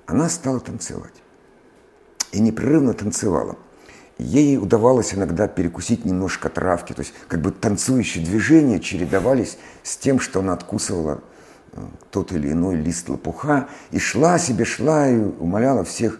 она 0.05 0.29
стала 0.29 0.59
танцевать. 0.59 1.13
И 2.31 2.39
непрерывно 2.39 2.93
танцевала. 2.93 3.57
Ей 4.19 4.57
удавалось 4.57 5.13
иногда 5.15 5.47
перекусить 5.47 6.05
немножко 6.05 6.49
травки, 6.49 6.93
то 6.93 7.01
есть 7.01 7.13
как 7.27 7.41
бы 7.41 7.51
танцующие 7.51 8.23
движения 8.23 8.79
чередовались 8.79 9.57
с 9.81 9.97
тем, 9.97 10.19
что 10.19 10.39
она 10.39 10.53
откусывала 10.53 11.21
тот 12.11 12.31
или 12.31 12.51
иной 12.51 12.75
лист 12.75 13.09
лопуха, 13.09 13.67
и 13.91 13.99
шла 13.99 14.37
себе, 14.37 14.65
шла 14.65 15.07
и 15.07 15.17
умоляла 15.17 15.83
всех 15.83 16.19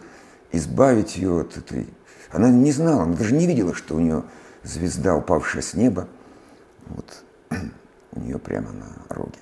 избавить 0.52 1.16
ее 1.16 1.42
от 1.42 1.56
этой... 1.56 1.86
Она 2.30 2.50
не 2.50 2.72
знала, 2.72 3.02
она 3.02 3.16
даже 3.16 3.34
не 3.34 3.46
видела, 3.46 3.74
что 3.74 3.94
у 3.96 4.00
нее 4.00 4.24
звезда, 4.62 5.14
упавшая 5.14 5.62
с 5.62 5.74
неба, 5.74 6.08
вот, 6.86 7.24
у 8.12 8.20
нее 8.20 8.38
прямо 8.38 8.72
на 8.72 8.86
роге. 9.08 9.38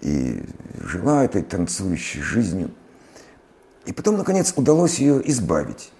И 0.00 0.44
жила 0.80 1.24
этой 1.24 1.42
танцующей 1.42 2.20
жизнью. 2.20 2.70
И 3.86 3.92
потом, 3.92 4.16
наконец, 4.16 4.52
удалось 4.56 4.98
ее 4.98 5.20
избавить. 5.30 5.92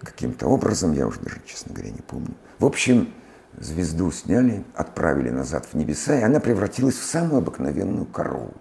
Каким-то 0.00 0.46
образом, 0.46 0.92
я 0.92 1.06
уже 1.06 1.20
даже, 1.20 1.40
честно 1.46 1.74
говоря, 1.74 1.90
не 1.90 2.00
помню. 2.00 2.34
В 2.58 2.66
общем, 2.66 3.12
звезду 3.58 4.10
сняли, 4.10 4.64
отправили 4.74 5.30
назад 5.30 5.66
в 5.66 5.74
небеса, 5.74 6.18
и 6.18 6.22
она 6.22 6.40
превратилась 6.40 6.96
в 6.96 7.04
самую 7.04 7.38
обыкновенную 7.38 8.06
корову, 8.06 8.54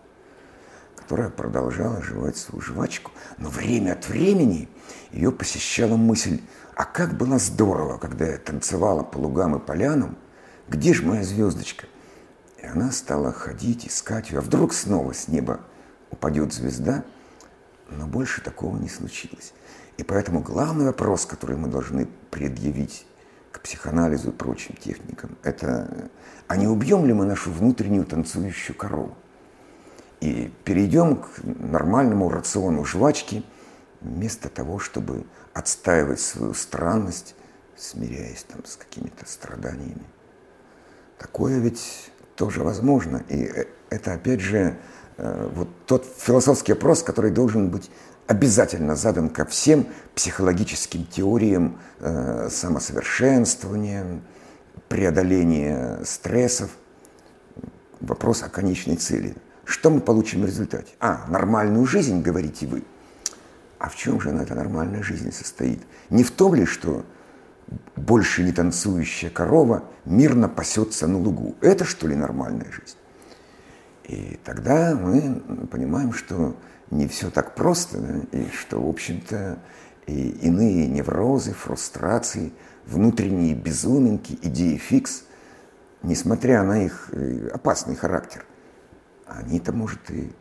которая 0.95 1.29
продолжала 1.29 2.01
жевать 2.01 2.37
свою 2.37 2.61
жвачку. 2.61 3.11
Но 3.37 3.49
время 3.49 3.93
от 3.93 4.07
времени 4.07 4.69
ее 5.11 5.31
посещала 5.31 5.97
мысль, 5.97 6.41
а 6.75 6.85
как 6.85 7.15
было 7.15 7.39
здорово, 7.39 7.97
когда 7.97 8.25
я 8.25 8.37
танцевала 8.37 9.03
по 9.03 9.17
лугам 9.17 9.55
и 9.55 9.59
полянам, 9.59 10.17
где 10.67 10.93
же 10.93 11.03
моя 11.03 11.23
звездочка? 11.23 11.87
И 12.61 12.65
она 12.65 12.91
стала 12.91 13.31
ходить, 13.31 13.87
искать 13.87 14.31
ее, 14.31 14.39
а 14.39 14.41
вдруг 14.41 14.73
снова 14.73 15.13
с 15.13 15.27
неба 15.27 15.59
упадет 16.09 16.53
звезда, 16.53 17.03
но 17.89 18.07
больше 18.07 18.41
такого 18.41 18.77
не 18.77 18.89
случилось. 18.89 19.53
И 19.97 20.03
поэтому 20.03 20.41
главный 20.41 20.85
вопрос, 20.85 21.25
который 21.25 21.55
мы 21.55 21.67
должны 21.67 22.07
предъявить 22.31 23.04
к 23.55 23.61
психоанализу 23.61 24.31
и 24.31 24.33
прочим 24.33 24.75
техникам, 24.75 25.37
это 25.41 26.09
а 26.47 26.57
не 26.57 26.67
убьем 26.67 27.05
ли 27.05 27.13
мы 27.13 27.25
нашу 27.25 27.51
внутреннюю 27.51 28.05
танцующую 28.05 28.75
корову? 28.75 29.15
И 30.19 30.51
перейдем 30.63 31.17
к 31.17 31.29
нормальному 31.43 32.29
рациону 32.29 32.83
жвачки, 32.83 33.43
вместо 34.01 34.49
того, 34.49 34.79
чтобы 34.79 35.23
отстаивать 35.53 36.19
свою 36.19 36.53
странность, 36.53 37.35
смиряясь 37.77 38.43
там 38.43 38.63
с 38.65 38.75
какими-то 38.75 39.25
страданиями. 39.25 40.03
Такое 41.17 41.59
ведь 41.59 42.11
тоже 42.35 42.61
возможно. 42.61 43.23
И 43.29 43.43
э, 43.43 43.65
это, 43.89 44.13
опять 44.13 44.41
же, 44.41 44.77
э, 45.17 45.49
вот 45.55 45.69
тот 45.85 46.05
философский 46.05 46.73
вопрос, 46.73 47.03
который 47.03 47.31
должен 47.31 47.69
быть 47.69 47.89
обязательно 48.27 48.95
задан 48.95 49.29
ко 49.29 49.45
всем 49.45 49.87
психологическим 50.15 51.05
теориям 51.05 51.79
э, 51.99 52.49
самосовершенствования, 52.49 54.21
преодоления 54.89 55.99
стрессов. 56.03 56.71
Вопрос 57.99 58.43
о 58.43 58.49
конечной 58.49 58.97
цели. 58.97 59.35
Что 59.63 59.89
мы 59.89 59.99
получим 59.99 60.41
в 60.41 60.45
результате? 60.45 60.93
А, 60.99 61.25
нормальную 61.27 61.85
жизнь, 61.85 62.21
говорите 62.21 62.67
вы. 62.67 62.83
А 63.79 63.89
в 63.89 63.95
чем 63.95 64.21
же 64.21 64.29
она, 64.29 64.43
эта 64.43 64.55
нормальная 64.55 65.03
жизнь, 65.03 65.31
состоит? 65.31 65.81
Не 66.09 66.23
в 66.23 66.31
том 66.31 66.55
ли, 66.55 66.65
что 66.65 67.03
больше 67.95 68.43
не 68.43 68.51
танцующая 68.51 69.29
корова 69.29 69.83
мирно 70.05 70.49
пасется 70.49 71.07
на 71.07 71.17
лугу? 71.17 71.55
Это, 71.61 71.83
что 71.83 72.07
ли, 72.07 72.15
нормальная 72.15 72.71
жизнь? 72.71 72.97
И 74.03 74.39
тогда 74.43 74.95
мы 74.95 75.41
понимаем, 75.71 76.13
что 76.13 76.55
не 76.91 77.07
все 77.07 77.29
так 77.29 77.55
просто, 77.55 78.21
и 78.31 78.49
что, 78.49 78.81
в 78.81 78.89
общем-то, 78.89 79.59
и 80.07 80.29
иные 80.29 80.87
неврозы, 80.87 81.53
фрустрации, 81.53 82.53
внутренние 82.85 83.55
безуминки, 83.55 84.37
идеи 84.41 84.77
фикс, 84.77 85.23
несмотря 86.03 86.63
на 86.63 86.85
их 86.85 87.09
э, 87.11 87.49
опасный 87.53 87.95
характер, 87.95 88.45
они-то, 89.25 89.73
может, 89.73 90.11
и 90.11 90.31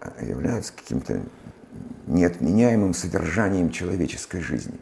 а, 0.00 0.24
являются 0.24 0.72
каким-то 0.72 1.20
неотменяемым 2.06 2.94
содержанием 2.94 3.70
человеческой 3.70 4.40
жизни. 4.40 4.80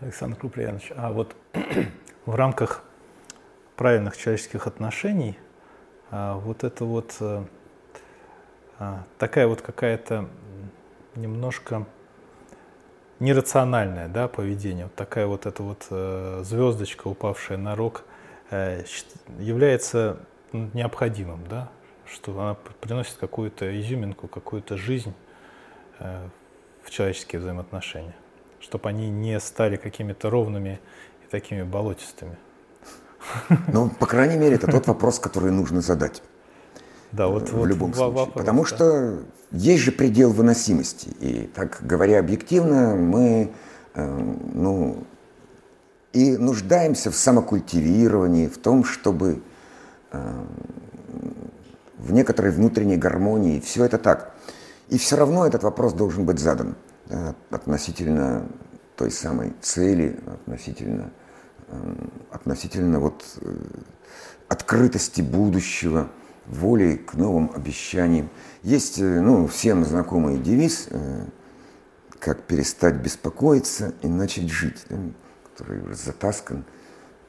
Александр 0.00 0.36
Куприянович, 0.36 0.92
а 0.94 1.12
вот 1.12 1.34
в 2.26 2.34
рамках 2.34 2.84
правильных 3.76 4.16
человеческих 4.16 4.66
отношений 4.66 5.38
а, 6.10 6.36
вот 6.38 6.64
это 6.64 6.84
вот 6.84 7.16
э, 7.20 7.44
такая 9.18 9.46
вот 9.46 9.62
какая-то 9.62 10.28
немножко 11.14 11.86
нерациональное 13.18 14.08
да, 14.08 14.28
поведение, 14.28 14.84
вот 14.84 14.94
такая 14.94 15.26
вот 15.26 15.46
эта 15.46 15.62
вот 15.62 15.86
э, 15.90 16.42
звездочка, 16.44 17.08
упавшая 17.08 17.58
на 17.58 17.74
рог, 17.74 18.04
э, 18.50 18.84
является 19.38 20.18
необходимым, 20.52 21.40
да, 21.48 21.70
что 22.06 22.38
она 22.38 22.54
приносит 22.80 23.16
какую-то 23.16 23.80
изюминку, 23.80 24.28
какую-то 24.28 24.76
жизнь 24.76 25.14
э, 25.98 26.28
в 26.82 26.90
человеческие 26.90 27.40
взаимоотношения, 27.40 28.14
чтобы 28.60 28.88
они 28.88 29.08
не 29.08 29.40
стали 29.40 29.76
какими-то 29.76 30.28
ровными 30.28 30.80
и 31.24 31.30
такими 31.30 31.62
болотистыми. 31.62 32.36
Ну, 33.72 33.90
по 33.90 34.06
крайней 34.06 34.36
мере, 34.36 34.54
это 34.54 34.70
тот 34.70 34.86
вопрос, 34.86 35.18
который 35.18 35.50
нужно 35.50 35.80
задать. 35.80 36.22
Да, 37.12 37.28
вот, 37.28 37.48
в 37.48 37.52
вот 37.52 37.66
любом 37.66 37.94
случае. 37.94 38.14
Вопрос, 38.14 38.34
Потому 38.34 38.62
да. 38.62 38.68
что 38.68 39.18
есть 39.52 39.82
же 39.82 39.92
предел 39.92 40.32
выносимости. 40.32 41.08
И 41.20 41.50
так 41.54 41.78
говоря 41.82 42.18
объективно, 42.18 42.96
мы 42.96 43.52
э, 43.94 44.34
ну, 44.54 45.04
и 46.12 46.36
нуждаемся 46.36 47.10
в 47.10 47.16
самокультивировании, 47.16 48.48
в 48.48 48.58
том, 48.58 48.84
чтобы 48.84 49.42
э, 50.12 50.44
в 51.98 52.12
некоторой 52.12 52.52
внутренней 52.52 52.96
гармонии. 52.96 53.60
Все 53.60 53.84
это 53.84 53.98
так. 53.98 54.34
И 54.88 54.98
все 54.98 55.16
равно 55.16 55.46
этот 55.46 55.62
вопрос 55.62 55.92
должен 55.92 56.24
быть 56.24 56.38
задан 56.38 56.76
да, 57.06 57.34
относительно 57.50 58.46
той 58.96 59.10
самой 59.10 59.52
цели, 59.60 60.18
относительно, 60.26 61.10
э, 61.68 61.94
относительно 62.30 63.00
вот, 63.00 63.24
э, 63.40 63.54
открытости 64.48 65.20
будущего– 65.20 66.08
волей 66.48 66.96
к 66.96 67.14
новым 67.14 67.50
обещаниям. 67.54 68.30
Есть 68.62 68.98
э, 68.98 69.20
ну, 69.20 69.46
всем 69.46 69.84
знакомый 69.84 70.38
девиз, 70.38 70.88
э, 70.90 71.24
как 72.18 72.42
перестать 72.42 72.96
беспокоиться 72.96 73.94
и 74.02 74.08
начать 74.08 74.48
жить, 74.48 74.84
да, 74.88 74.98
который 75.44 75.94
затаскан. 75.94 76.64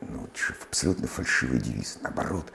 Ну, 0.02 0.28
абсолютно 0.68 1.08
фальшивый 1.08 1.60
девиз. 1.60 1.98
Наоборот, 2.04 2.52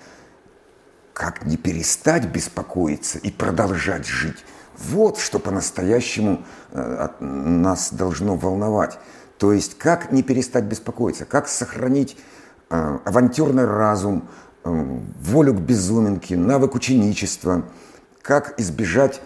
как 1.12 1.44
не 1.44 1.56
перестать 1.56 2.26
беспокоиться 2.26 3.18
и 3.18 3.30
продолжать 3.30 4.06
жить. 4.06 4.44
Вот 4.78 5.18
что 5.18 5.38
по-настоящему 5.38 6.44
э, 6.70 7.08
нас 7.20 7.92
должно 7.92 8.36
волновать. 8.36 8.98
То 9.38 9.52
есть, 9.52 9.76
как 9.76 10.12
не 10.12 10.22
перестать 10.22 10.64
беспокоиться, 10.64 11.24
как 11.24 11.48
сохранить 11.48 12.16
авантюрный 12.68 13.66
разум, 13.66 14.30
волю 14.64 15.54
к 15.54 15.60
безуминке, 15.60 16.36
навык 16.36 16.74
ученичества, 16.74 17.64
как 18.20 18.58
избежать 18.60 19.20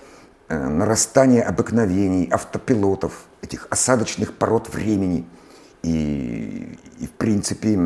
э, 0.48 0.58
нарастания 0.58 1.42
обыкновений, 1.42 2.28
автопилотов, 2.30 3.26
этих 3.42 3.66
осадочных 3.70 4.32
пород 4.34 4.72
времени. 4.72 5.26
И, 5.82 6.78
и 6.98 7.06
в 7.06 7.12
принципе 7.12 7.78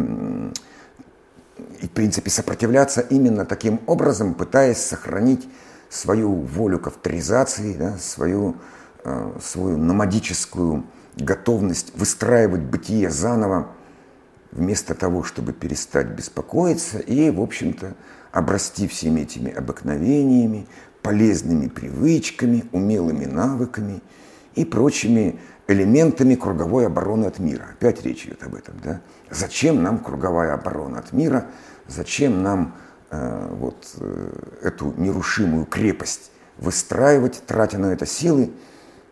и 1.81 1.87
в 1.87 1.91
принципе 1.91 2.31
сопротивляться 2.31 3.01
именно 3.01 3.45
таким 3.45 3.81
образом, 3.87 4.35
пытаясь 4.35 4.79
сохранить 4.79 5.49
свою 5.89 6.33
волю 6.33 6.79
к 6.79 6.87
авторизации, 6.87 7.75
да, 7.75 7.99
свою, 7.99 8.57
э, 9.05 9.33
свою 9.43 9.77
номадическую 9.77 10.85
готовность 11.17 11.93
выстраивать 11.97 12.63
бытие 12.63 13.11
заново, 13.11 13.69
вместо 14.53 14.95
того, 14.95 15.23
чтобы 15.23 15.53
перестать 15.53 16.09
беспокоиться 16.09 16.99
и, 16.99 17.31
в 17.31 17.41
общем-то, 17.41 17.95
обрасти 18.33 18.87
всеми 18.89 19.23
этими 19.23 19.53
обыкновениями, 19.53 20.67
полезными 21.03 21.69
привычками, 21.69 22.65
умелыми 22.73 23.25
навыками 23.25 24.03
и 24.55 24.65
прочими 24.65 25.39
элементами 25.67 26.35
круговой 26.35 26.87
обороны 26.87 27.27
от 27.27 27.39
мира. 27.39 27.69
Опять 27.73 28.05
речь 28.05 28.27
идет 28.27 28.43
об 28.43 28.55
этом, 28.55 28.75
да? 28.83 29.01
Зачем 29.31 29.83
нам 29.83 29.99
круговая 29.99 30.55
оборона 30.55 30.99
от 30.99 31.13
мира? 31.13 31.47
Зачем 31.87 32.43
нам 32.43 32.75
э, 33.11 33.49
вот 33.53 33.87
э, 33.99 34.33
эту 34.63 34.93
нерушимую 34.97 35.67
крепость 35.67 36.33
выстраивать, 36.59 37.43
тратя 37.47 37.79
на 37.79 37.87
это 37.87 38.05
силы, 38.05 38.51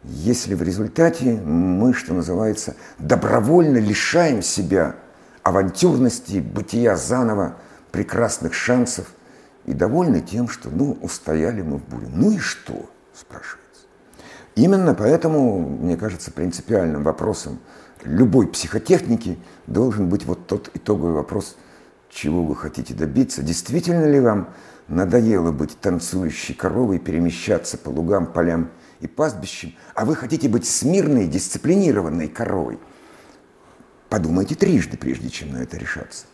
если 0.05 0.55
в 0.55 0.63
результате 0.63 1.35
мы, 1.35 1.93
что 1.93 2.15
называется, 2.15 2.77
добровольно 2.99 3.79
лишаем 3.79 4.43
себя 4.43 4.97
авантюрности, 5.43 6.41
бытия 6.41 6.97
заново, 6.97 7.57
прекрасных 7.91 8.55
шансов 8.55 9.07
и 9.67 9.73
довольны 9.73 10.21
тем, 10.21 10.49
что, 10.49 10.71
ну, 10.71 10.99
устояли 11.03 11.63
мы 11.63 11.79
в 11.79 11.85
буре. 11.85 12.09
Ну 12.13 12.33
и 12.33 12.39
что, 12.39 12.89
спрашивается. 13.15 13.83
Именно 14.55 14.95
поэтому, 14.95 15.61
мне 15.61 15.97
кажется, 15.97 16.31
принципиальным 16.33 17.03
вопросом 17.03 17.59
любой 18.03 18.49
психотехники 18.49 19.39
должен 19.67 20.09
быть 20.09 20.25
вот 20.25 20.47
тот 20.47 20.71
итоговый 20.75 21.15
вопрос, 21.15 21.57
чего 22.11 22.45
вы 22.45 22.57
хотите 22.57 22.95
добиться. 22.95 23.43
Действительно 23.43 24.05
ли 24.05 24.21
вам 24.21 24.51
надоело 24.89 25.53
быть 25.53 25.79
танцующей 25.81 26.55
коровой, 26.55 26.99
перемещаться 26.99 27.77
по 27.77 27.91
лугам, 27.91 28.27
полям 28.27 28.71
и 29.01 29.07
пастбищам, 29.07 29.75
а 29.95 30.05
вы 30.05 30.17
хотите 30.17 30.49
быть 30.49 30.67
смирной, 30.67 31.27
дисциплинированной 31.27 32.29
коровой– 32.29 32.79
Подумайте 34.09 34.55
трижды, 34.55 34.97
прежде 34.97 35.29
чем 35.29 35.53
на 35.53 35.59
это 35.59 35.77
решаться. 35.77 36.27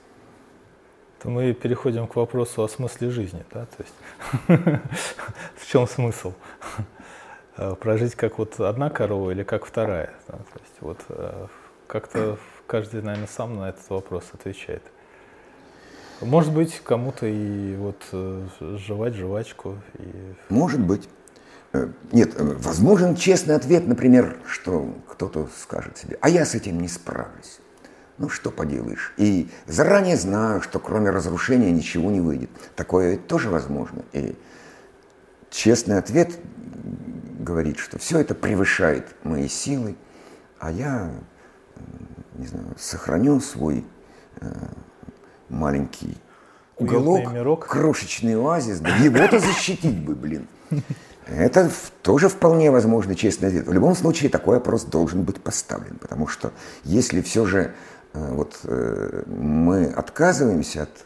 То 1.20 1.30
мы 1.30 1.52
переходим 1.54 2.06
к 2.06 2.14
вопросу 2.16 2.62
о 2.62 2.68
смысле 2.68 3.10
жизни. 3.10 3.44
Да? 3.50 3.66
То 3.66 3.82
есть, 3.82 4.82
в 5.56 5.66
чем 5.66 5.88
смысл? 5.88 6.34
Э, 7.56 7.74
прожить 7.74 8.14
как 8.14 8.38
вот 8.38 8.60
одна 8.60 8.90
корова 8.90 9.30
или 9.30 9.42
как 9.42 9.64
вторая? 9.64 10.12
Да? 10.28 10.34
То 10.34 10.60
есть, 10.60 10.74
вот, 10.80 11.00
э, 11.08 11.46
как-то 11.86 12.38
каждый, 12.66 13.02
наверное, 13.02 13.26
сам 13.26 13.56
на 13.56 13.70
этот 13.70 13.88
вопрос 13.90 14.24
отвечает. 14.32 14.82
Может 16.20 16.52
быть, 16.52 16.80
кому-то 16.84 17.26
и 17.26 17.74
вот 17.76 18.02
э, 18.12 18.46
жевать 18.76 19.14
жвачку. 19.14 19.78
И... 19.98 20.34
Может 20.48 20.80
быть. 20.80 21.08
Нет, 22.12 22.34
возможен 22.38 23.16
честный 23.16 23.56
ответ, 23.56 23.88
например, 23.88 24.36
что 24.46 24.94
кто-то 25.08 25.48
скажет 25.60 25.98
себе, 25.98 26.16
а 26.20 26.28
я 26.28 26.46
с 26.46 26.54
этим 26.54 26.80
не 26.80 26.86
справлюсь. 26.86 27.58
Ну, 28.16 28.28
что 28.28 28.50
поделаешь. 28.50 29.12
И 29.16 29.50
заранее 29.66 30.16
знаю, 30.16 30.62
что 30.62 30.78
кроме 30.78 31.10
разрушения 31.10 31.72
ничего 31.72 32.10
не 32.10 32.20
выйдет. 32.20 32.50
Такое 32.76 33.12
ведь 33.12 33.26
тоже 33.26 33.50
возможно. 33.50 34.04
И 34.12 34.36
честный 35.50 35.98
ответ 35.98 36.38
говорит, 37.40 37.78
что 37.78 37.98
все 37.98 38.18
это 38.18 38.34
превышает 38.34 39.14
мои 39.24 39.48
силы, 39.48 39.96
а 40.58 40.70
я, 40.70 41.10
не 42.34 42.46
знаю, 42.46 42.66
сохраню 42.78 43.40
свой 43.40 43.84
э, 44.40 44.46
маленький 45.48 46.16
уголок, 46.76 47.32
мирок. 47.32 47.66
крошечный 47.66 48.36
оазис, 48.36 48.80
да 48.80 48.96
его-то 48.96 49.38
защитить 49.38 50.04
бы, 50.04 50.14
блин. 50.14 50.48
Это 51.26 51.70
тоже 52.02 52.28
вполне 52.28 52.70
возможно 52.70 53.14
честный 53.14 53.48
ответ. 53.48 53.66
В 53.66 53.72
любом 53.72 53.94
случае 53.94 54.30
такой 54.30 54.56
вопрос 54.56 54.84
должен 54.84 55.22
быть 55.22 55.42
поставлен, 55.42 55.96
потому 55.96 56.26
что 56.26 56.52
если 56.84 57.22
все 57.22 57.46
же 57.46 57.58
э, 57.60 57.72
вот 58.14 58.60
э, 58.64 59.24
мы 59.26 59.86
отказываемся 59.86 60.84
от 60.84 61.04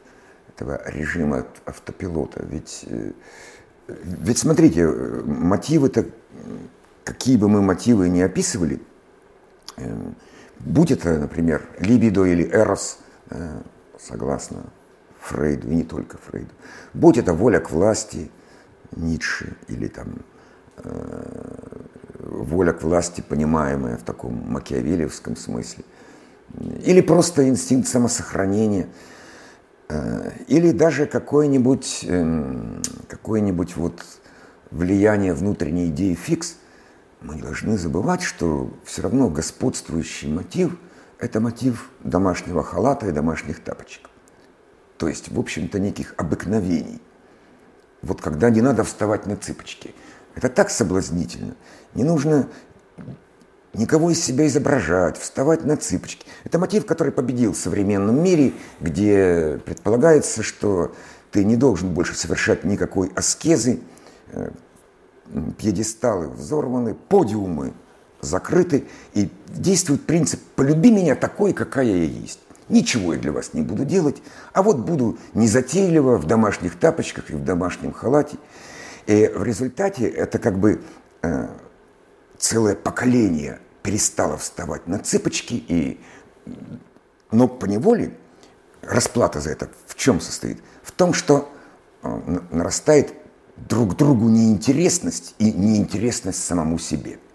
этого 0.55 0.81
режима 0.87 1.47
автопилота, 1.65 2.45
ведь, 2.45 2.85
э, 2.87 3.13
ведь 3.89 4.39
смотрите, 4.39 4.87
мотивы-то, 4.87 6.07
какие 7.05 7.37
бы 7.37 7.49
мы 7.49 7.63
мотивы 7.63 8.09
не 8.09 8.23
описывали, 8.23 8.81
будь 10.59 10.91
это, 10.91 11.19
например, 11.19 11.63
либидо 11.79 12.25
или 12.25 12.45
эрос, 12.45 12.99
согласно 13.99 14.65
Фрейду, 15.21 15.71
и 15.71 15.77
не 15.77 15.85
только 15.85 16.19
Фрейду, 16.19 16.51
будь 16.93 17.17
это 17.17 17.33
воля 17.33 17.61
к 17.61 17.71
власти, 17.71 18.31
Ницше 18.97 19.57
или 19.69 19.89
там 19.89 20.23
э, 20.77 21.79
воля 22.21 22.73
к 22.73 22.83
власти, 22.83 23.23
понимаемая 23.27 23.97
в 23.97 24.03
таком 24.03 24.35
макиавелевском 24.51 25.37
смысле, 25.37 25.85
или 26.85 27.01
просто 27.01 27.49
инстинкт 27.49 27.89
самосохранения, 27.89 28.89
э, 29.89 30.31
или 30.47 30.73
даже 30.73 31.07
какое-нибудь 31.07 32.05
э, 32.09 32.81
какое 33.09 33.53
вот 33.77 34.05
влияние 34.71 35.35
внутренней 35.35 35.89
идеи 35.89 36.15
фикс, 36.15 36.57
мы 37.21 37.37
не 37.37 37.43
должны 37.43 37.77
забывать, 37.77 38.23
что 38.23 38.73
все 38.85 39.03
равно 39.03 39.29
господствующий 39.29 40.29
мотив– 40.29 40.77
это 41.19 41.41
мотив 41.41 41.91
домашнего 42.05 42.63
халата 42.63 43.09
и 43.09 43.13
домашних 43.13 43.63
тапочек. 43.63 44.09
То 44.99 45.09
есть, 45.09 45.31
в 45.31 45.39
общем-то, 45.39 45.79
неких 45.79 46.15
обыкновений 46.17 47.01
вот 48.03 48.21
когда 48.21 48.51
не 48.51 48.61
надо 48.61 48.85
вставать 48.85 49.27
на 49.27 49.37
цыпочки. 49.37 49.95
Это 50.35 50.49
так 50.49 50.71
соблазнительно. 50.71 51.57
Не 51.95 52.05
нужно 52.05 52.49
никого 53.75 54.11
из 54.11 54.23
себя 54.23 54.47
изображать, 54.47 55.19
вставать 55.19 55.65
на 55.65 55.77
цыпочки. 55.77 56.27
Это 56.45 56.59
мотив, 56.59 56.87
который 56.87 57.13
победил 57.13 57.53
в 57.53 57.57
современном 57.57 58.23
мире, 58.23 58.53
где 58.81 59.61
предполагается, 59.65 60.43
что 60.43 60.95
ты 61.31 61.45
не 61.45 61.57
должен 61.57 61.93
больше 61.93 62.15
совершать 62.15 62.65
никакой 62.65 63.11
аскезы, 63.15 63.81
э, 64.33 64.51
пьедесталы 65.59 66.29
взорваны, 66.29 66.95
подиумы 66.95 67.75
закрыты, 68.21 68.87
и 69.15 69.31
действует 69.49 70.05
принцип 70.05 70.41
«полюби 70.57 70.91
меня 70.91 71.15
такой, 71.15 71.53
какая 71.53 71.87
я 71.87 72.05
есть». 72.05 72.41
Ничего 72.69 73.15
я 73.15 73.21
для 73.21 73.33
вас 73.33 73.55
не 73.55 73.63
буду 73.63 73.85
делать, 73.85 74.23
а 74.53 74.63
вот 74.63 74.79
буду 74.79 75.17
незатейливо 75.33 76.19
в 76.19 76.27
домашних 76.27 76.79
тапочках 76.79 77.31
и 77.31 77.35
в 77.35 77.43
домашнем 77.43 77.93
халате. 77.93 78.37
И 79.07 79.31
в 79.35 79.43
результате 79.43 80.07
это 80.07 80.39
как 80.39 80.59
бы 80.59 80.83
э, 81.23 81.49
целое 82.39 82.75
поколение 82.75 83.61
перестало 83.83 84.37
вставать 84.37 84.87
на 84.87 84.99
цыпочки, 84.99 85.55
и, 85.55 86.01
но 87.31 87.49
по 87.49 87.67
неволе 87.67 88.15
расплата 88.83 89.41
за 89.41 89.51
это 89.51 89.69
в 89.87 89.95
чем 89.95 90.21
состоит? 90.21 90.63
В 90.83 90.93
том, 90.93 91.13
что 91.13 91.51
э, 92.03 92.39
нарастает 92.51 93.15
друг 93.57 93.97
другу 93.97 94.29
неинтересность 94.29 95.35
и 95.39 95.53
неинтересность 95.53 96.43
самому 96.45 96.79
себе– 96.79 97.19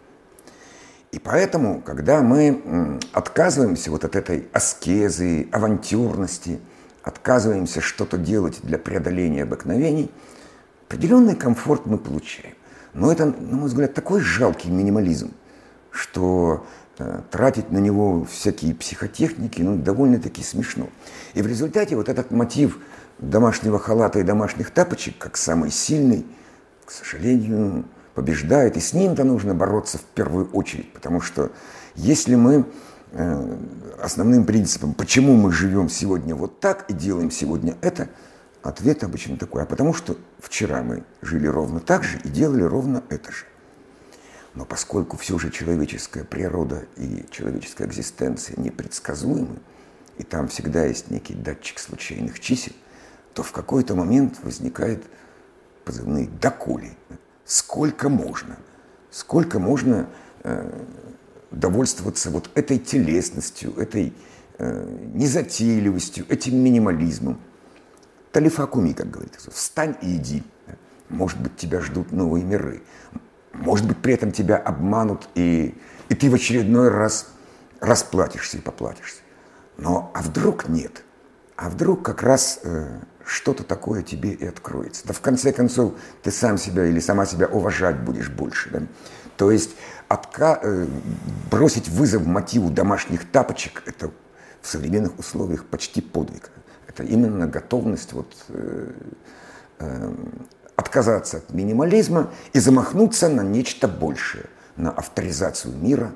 и 1.14 1.20
поэтому, 1.20 1.80
когда 1.80 2.24
мы 2.24 3.00
отказываемся 3.12 3.92
вот 3.92 4.04
от 4.04 4.16
этой 4.16 4.48
аскезы, 4.52 5.48
авантюрности, 5.52 6.60
отказываемся 7.04 7.82
что-то 7.82 8.18
делать 8.18 8.62
для 8.64 8.80
преодоления 8.80 9.44
обыкновений, 9.44 10.10
определенный 10.88 11.36
комфорт 11.36 11.86
мы 11.86 12.00
получаем. 12.00 12.56
Но 12.94 13.12
это, 13.12 13.26
на 13.26 13.58
мой 13.58 13.68
взгляд, 13.68 13.94
такой 13.94 14.22
жалкий 14.22 14.70
минимализм, 14.70 15.32
что 15.92 16.66
э, 17.00 17.22
тратить 17.32 17.72
на 17.72 17.80
него 17.80 18.26
всякие 18.26 18.76
психотехники, 18.76 19.62
ну, 19.62 19.78
довольно-таки 19.78 20.44
смешно. 20.44 20.90
И 21.34 21.42
в 21.42 21.48
результате 21.48 21.96
вот 21.96 22.10
этот 22.10 22.32
мотив 22.32 22.80
домашнего 23.20 23.80
халата 23.80 24.20
и 24.20 24.24
домашних 24.24 24.72
тапочек, 24.72 25.18
как 25.18 25.38
самый 25.38 25.72
сильный, 25.72 26.26
к 26.86 26.92
сожалению, 26.92 27.86
побеждает, 28.14 28.78
и 28.78 28.80
с 28.80 28.94
ним-то 28.94 29.24
нужно 29.24 29.56
бороться 29.56 29.98
в 29.98 30.04
первую 30.04 30.50
очередь, 30.52 30.92
потому 30.94 31.20
что 31.22 31.52
если 31.96 32.36
мы 32.36 32.66
э, 33.12 33.58
основным 34.02 34.46
принципом, 34.46 34.94
почему 34.94 35.36
мы 35.36 35.52
живем 35.52 35.90
сегодня 35.90 36.36
вот 36.36 36.60
так 36.60 36.86
и 36.90 36.94
делаем 36.94 37.32
сегодня 37.32 37.76
это, 37.82 38.10
ответ 38.64 39.04
обычно 39.04 39.38
такой, 39.38 39.64
а 39.64 39.66
потому 39.66 39.94
что 39.94 40.18
вчера 40.40 40.82
мы 40.82 41.04
жили 41.22 41.48
ровно 41.48 41.80
так 41.80 42.04
же 42.04 42.20
и 42.24 42.30
делали 42.30 42.64
ровно 42.64 43.04
это 43.10 43.32
же. 43.32 43.46
Но 44.56 44.66
поскольку 44.66 45.18
все 45.18 45.38
же 45.38 45.52
человеческая 45.52 46.24
природа 46.24 46.86
и 46.96 47.26
человеческая 47.32 47.88
экзистенция 47.88 48.60
непредсказуемы, 48.60 49.60
и 50.18 50.24
там 50.24 50.48
всегда 50.48 50.86
есть 50.86 51.10
некий 51.10 51.34
датчик 51.34 51.80
случайных 51.80 52.40
чисел, 52.40 52.74
то 53.34 53.44
в 53.44 53.52
какой-то 53.52 53.96
момент 53.96 54.40
возникает 54.44 55.04
позывные 55.86 56.28
«доколи», 56.28 56.96
сколько 57.46 58.10
можно, 58.10 58.58
сколько 59.10 59.60
можно 59.60 60.08
э, 60.44 60.86
довольствоваться 61.52 62.30
вот 62.30 62.50
этой 62.54 62.78
телесностью, 62.78 63.74
этой 63.76 64.14
э, 64.60 65.10
незатейливостью, 65.14 66.26
этим 66.30 66.58
минимализмом. 66.58 67.40
Талифакуми, 68.34 68.94
как 68.94 69.12
говорится, 69.12 69.52
встань 69.52 69.96
и 70.02 70.18
иди. 70.18 70.44
Может 71.10 71.40
быть, 71.40 71.56
тебя 71.56 71.80
ждут 71.82 72.12
новые 72.12 72.44
миры. 72.44 72.82
Может 73.54 73.88
быть, 73.88 74.00
при 74.00 74.16
этом 74.16 74.32
тебя 74.32 74.58
обманут, 74.58 75.30
и, 75.36 75.78
и 76.10 76.16
ты 76.16 76.32
в 76.32 76.34
очередной 76.34 76.90
раз 76.90 77.28
расплатишься 77.80 78.58
и 78.58 78.60
поплатишься. 78.60 79.22
Но 79.78 80.12
а 80.16 80.24
вдруг 80.24 80.68
нет? 80.68 81.04
А 81.56 81.70
вдруг 81.70 82.04
как 82.04 82.24
раз 82.24 82.60
э, 82.64 83.00
что-то 83.24 83.64
такое 83.64 84.02
тебе 84.02 84.32
и 84.32 84.48
откроется. 84.48 85.06
Да 85.06 85.14
в 85.14 85.22
конце 85.22 85.54
концов 85.54 85.94
ты 86.24 86.32
сам 86.32 86.58
себя 86.58 86.86
или 86.86 87.00
сама 87.00 87.28
себя 87.28 87.46
уважать 87.46 88.00
будешь 88.00 88.30
больше. 88.30 88.72
Да? 88.72 88.82
То 89.38 89.52
есть 89.52 89.76
отка... 90.08 90.60
Э, 90.64 90.88
бросить 91.52 91.88
вызов 91.88 92.26
мотиву 92.26 92.72
домашних 92.72 93.30
тапочек– 93.30 93.84
это 93.86 94.10
в 94.64 94.68
современных 94.68 95.20
условиях 95.20 95.66
почти 95.66 96.02
подвиг. 96.02 96.50
Это 96.94 97.04
именно 97.04 97.48
готовность 97.48 98.14
вот, 98.14 98.36
э, 98.50 98.92
э, 99.80 100.14
отказаться 100.76 101.38
от 101.38 101.54
минимализма 101.54 102.32
и 102.54 102.60
замахнуться 102.60 103.30
на 103.30 103.42
нечто 103.42 103.88
большее, 103.88 104.46
на 104.76 104.92
авторизацию 104.92 105.76
мира, 105.76 106.12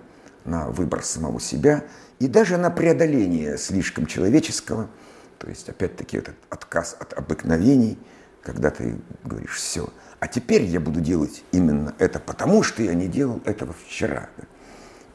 на 0.46 0.70
выбор 0.70 1.04
самого 1.04 1.40
себя 1.40 1.84
и 2.20 2.28
даже 2.28 2.58
на 2.58 2.70
преодоление 2.70 3.58
слишком 3.58 4.06
человеческого– 4.06 4.88
то 5.40 5.48
есть, 5.48 5.70
опять-таки, 5.70 6.18
этот 6.18 6.36
отказ 6.50 6.96
от 7.00 7.14
обыкновений, 7.14 7.98
когда 8.42 8.72
ты 8.72 9.00
говоришь 9.24 9.56
все. 9.56 9.90
А 10.20 10.28
теперь 10.28 10.64
я 10.64 10.80
буду 10.80 11.00
делать 11.00 11.44
именно 11.52 11.94
это, 12.00 12.20
потому 12.20 12.64
что 12.64 12.82
я 12.82 12.94
не 12.94 13.08
делал 13.08 13.42
этого 13.46 13.74
вчера. 13.86 14.30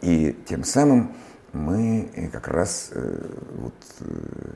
И 0.01 0.37
тем 0.48 0.64
самым 0.64 1.14
мы 1.53 2.11
э, 2.14 2.29
как 2.29 2.49
раз 2.49 2.91
э, 2.93 3.26
вот, 3.57 3.74
э, 4.01 4.53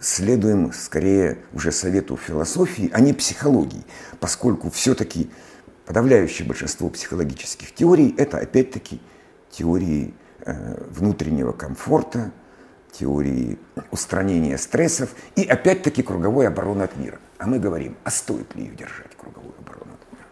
следуем 0.00 0.72
скорее 0.72 1.38
уже 1.52 1.72
совету 1.72 2.16
философии, 2.16 2.90
а 2.92 3.00
не 3.00 3.12
психологии, 3.12 3.84
поскольку 4.20 4.70
все-таки 4.70 5.30
подавляющее 5.84 6.46
большинство 6.46 6.88
психологических 6.88 7.74
теорий– 7.74 8.14
это 8.18 8.38
опять-таки 8.38 9.00
теории 9.50 10.14
внутреннего 10.90 11.52
комфорта, 11.52 12.30
теории 12.92 13.58
устранения 13.90 14.58
стрессов 14.58 15.14
и 15.34 15.44
опять-таки 15.44 16.02
круговой 16.02 16.48
обороны 16.48 16.82
от 16.82 16.96
мира. 16.96 17.18
А 17.38 17.46
мы 17.46 17.58
говорим, 17.58 17.96
а 18.04 18.10
стоит 18.10 18.54
ли 18.54 18.64
ее 18.64 18.74
держать, 18.74 19.14
круговую 19.16 19.54
оборону 19.58 19.92
от 19.92 20.12
мира? 20.12 20.24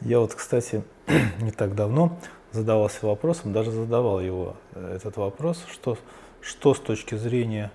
Я 0.00 0.20
вот, 0.20 0.34
кстати, 0.34 0.82
не 1.40 1.50
так 1.50 1.74
давно 1.74 2.18
задавался 2.52 3.06
вопросом, 3.06 3.52
даже 3.52 3.70
задавал 3.70 4.20
его 4.20 4.56
э, 4.74 4.96
этот 4.96 5.16
вопрос, 5.16 5.64
что, 5.70 5.96
что 6.42 6.74
с 6.74 6.80
точки 6.80 7.14
зрения 7.14 7.70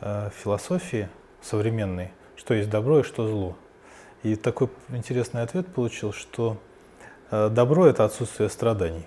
э, 0.00 0.30
философии 0.42 1.08
современной, 1.42 2.12
что 2.36 2.54
есть 2.54 2.70
добро 2.70 3.00
и 3.00 3.02
что 3.02 3.26
зло. 3.26 3.56
И 4.22 4.36
такой 4.36 4.70
интересный 4.88 5.42
ответ 5.42 5.66
получил, 5.66 6.12
что 6.12 6.60
э, 7.30 7.48
добро– 7.50 7.86
это 7.88 8.04
отсутствие 8.04 8.48
страданий. 8.48 9.06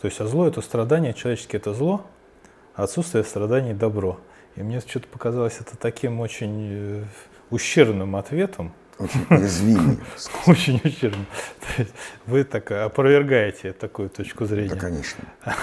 То 0.00 0.06
есть, 0.06 0.20
а 0.20 0.26
зло– 0.26 0.46
это 0.48 0.60
страдание, 0.60 1.14
человеческое– 1.14 1.56
это 1.58 1.74
зло– 1.74 2.04
отсутствие 2.74 3.24
страданий– 3.24 3.72
добро. 3.74 4.18
И 4.56 4.62
мне 4.62 4.80
что-то 4.80 5.08
показалось 5.08 5.58
это 5.60 5.76
таким 5.76 6.20
очень 6.20 6.68
э, 6.70 7.04
ущербным 7.50 8.16
ответом. 8.16 8.72
Очень 8.98 9.26
уязвимый. 9.28 9.98
Очень 10.46 10.80
ущербным. 10.84 11.26
Вы 12.26 12.44
так 12.44 12.70
опровергаете 12.70 13.72
такую 13.72 14.08
точку 14.08 14.44
зрения. 14.44 14.70
Да, 14.70 14.76
конечно. 14.76 15.24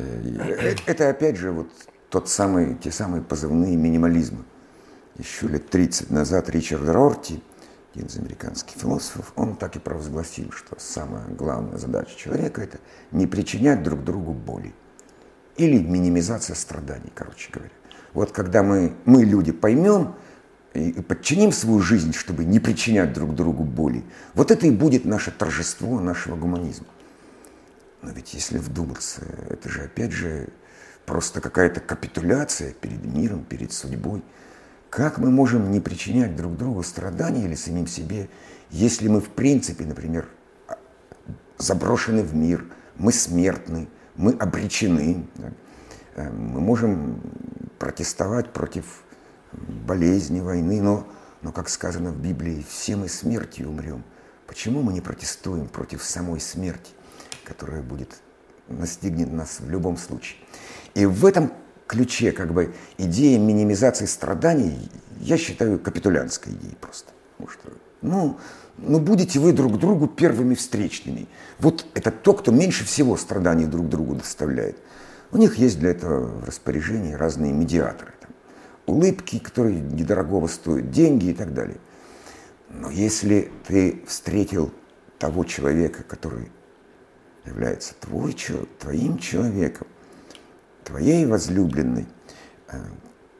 Э, 0.00 0.76
это 0.86 1.08
опять 1.08 1.36
же 1.36 1.50
вот 1.50 1.66
тот 2.10 2.28
самый, 2.28 2.74
те 2.76 2.90
самые 2.90 3.22
позывные 3.22 3.76
минимализма. 3.76 4.44
Еще 5.16 5.48
лет 5.48 5.68
30 5.68 6.10
назад 6.10 6.48
Ричард 6.48 6.88
Рорти, 6.88 7.42
один 7.94 8.06
из 8.06 8.16
американских 8.16 8.76
философов, 8.76 9.32
он 9.36 9.56
так 9.56 9.76
и 9.76 9.78
провозгласил, 9.78 10.52
что 10.52 10.76
самая 10.78 11.26
главная 11.28 11.78
задача 11.78 12.16
человека– 12.16 12.60
это 12.62 12.78
не 13.10 13.26
причинять 13.26 13.82
друг 13.82 14.04
другу 14.04 14.32
боли. 14.32 14.72
Или 15.56 15.78
минимизация 15.78 16.54
страданий, 16.54 17.10
короче 17.14 17.50
говоря. 17.52 17.72
Вот 18.14 18.30
когда 18.30 18.62
мы, 18.62 18.94
мы 19.04 19.24
люди, 19.24 19.50
поймем 19.52 20.14
и 20.72 20.92
подчиним 21.02 21.50
свою 21.50 21.80
жизнь, 21.80 22.12
чтобы 22.12 22.44
не 22.44 22.60
причинять 22.60 23.12
друг 23.12 23.34
другу 23.34 23.64
боли, 23.64 24.04
вот 24.34 24.50
это 24.50 24.66
и 24.66 24.70
будет 24.70 25.04
наше 25.04 25.32
торжество 25.32 25.98
нашего 26.00 26.36
гуманизма. 26.36 26.86
Но 28.02 28.10
ведь 28.12 28.34
если 28.34 28.58
вдуматься, 28.58 29.22
это 29.50 29.68
же 29.68 29.82
опять 29.82 30.12
же 30.12 30.48
просто 31.08 31.40
какая-то 31.40 31.80
капитуляция 31.80 32.74
перед 32.74 33.02
миром, 33.02 33.42
перед 33.42 33.72
судьбой. 33.72 34.22
Как 34.90 35.16
мы 35.16 35.30
можем 35.30 35.70
не 35.70 35.80
причинять 35.80 36.36
друг 36.36 36.56
другу 36.56 36.82
страданий 36.82 37.44
или 37.44 37.54
самим 37.54 37.86
себе, 37.86 38.28
если 38.70 39.08
мы 39.08 39.22
в 39.22 39.30
принципе, 39.30 39.86
например, 39.86 40.28
заброшены 41.56 42.22
в 42.22 42.34
мир, 42.34 42.66
мы 42.96 43.12
смертны, 43.12 43.88
мы 44.16 44.32
обречены. 44.32 45.26
Э, 46.14 46.30
мы 46.30 46.60
можем 46.60 47.22
протестовать 47.78 48.52
против 48.52 49.02
болезни, 49.52 50.40
войны, 50.40 50.82
но, 50.82 51.08
но, 51.40 51.52
как 51.52 51.70
сказано 51.70 52.10
в 52.10 52.20
Библии, 52.20 52.66
все 52.68 52.96
мы 52.96 53.08
смертью 53.08 53.70
умрем. 53.70 54.04
Почему 54.46 54.82
мы 54.82 54.92
не 54.92 55.00
протестуем 55.00 55.68
против 55.68 56.02
самой 56.04 56.40
смерти, 56.40 56.92
которая 57.44 57.80
будет 57.80 58.20
настигнет 58.68 59.32
нас 59.32 59.60
в 59.60 59.70
любом 59.70 59.96
случае? 59.96 60.38
И 60.94 61.06
в 61.06 61.24
этом 61.24 61.52
ключе 61.86 62.32
как 62.32 62.52
бы 62.52 62.74
идея 62.98 63.38
минимизации 63.38 64.06
страданий, 64.06 64.90
я 65.20 65.36
считаю, 65.36 65.78
капитулянской 65.78 66.52
идеей 66.52 66.76
просто. 66.80 67.12
Потому 67.36 67.50
что, 67.50 67.72
ну, 68.02 68.38
ну, 68.78 69.00
будете 69.00 69.40
вы 69.40 69.52
друг 69.52 69.78
другу 69.78 70.06
первыми 70.06 70.54
встречными. 70.54 71.26
Вот 71.58 71.86
это 71.94 72.10
то, 72.10 72.32
кто 72.32 72.52
меньше 72.52 72.84
всего 72.84 73.16
страданий 73.16 73.66
друг 73.66 73.88
другу 73.88 74.14
доставляет. 74.14 74.76
У 75.32 75.38
них 75.38 75.56
есть 75.56 75.78
для 75.80 75.90
этого 75.90 76.26
в 76.26 76.44
распоряжении 76.44 77.12
разные 77.12 77.52
медиаторы. 77.52 78.12
Там, 78.20 78.30
улыбки, 78.86 79.38
которые 79.38 79.80
недорогого 79.80 80.46
стоят, 80.46 80.90
деньги 80.90 81.30
и 81.30 81.34
так 81.34 81.52
далее. 81.52 81.78
Но 82.70 82.90
если 82.90 83.50
ты 83.66 84.02
встретил 84.06 84.72
того 85.18 85.44
человека, 85.44 86.02
который 86.04 86.50
является 87.44 87.94
твой, 88.00 88.36
твоим 88.78 89.18
человеком, 89.18 89.86
твоей 90.88 91.24
возлюбленной, 91.26 92.06
э, 92.68 92.78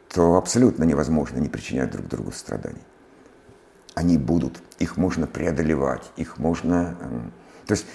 то 0.09 0.37
абсолютно 0.37 0.85
невозможно 0.85 1.39
не 1.39 1.49
причинять 1.49 1.91
друг 1.91 2.07
другу 2.07 2.33
страданий. 2.33 2.83
Они 3.95 4.17
будут, 4.17 4.63
их 4.79 4.97
можно 4.97 5.27
преодолевать, 5.27 6.13
их 6.17 6.39
можно... 6.39 6.97
Эм, 7.01 7.33
то 7.67 7.73
есть 7.73 7.87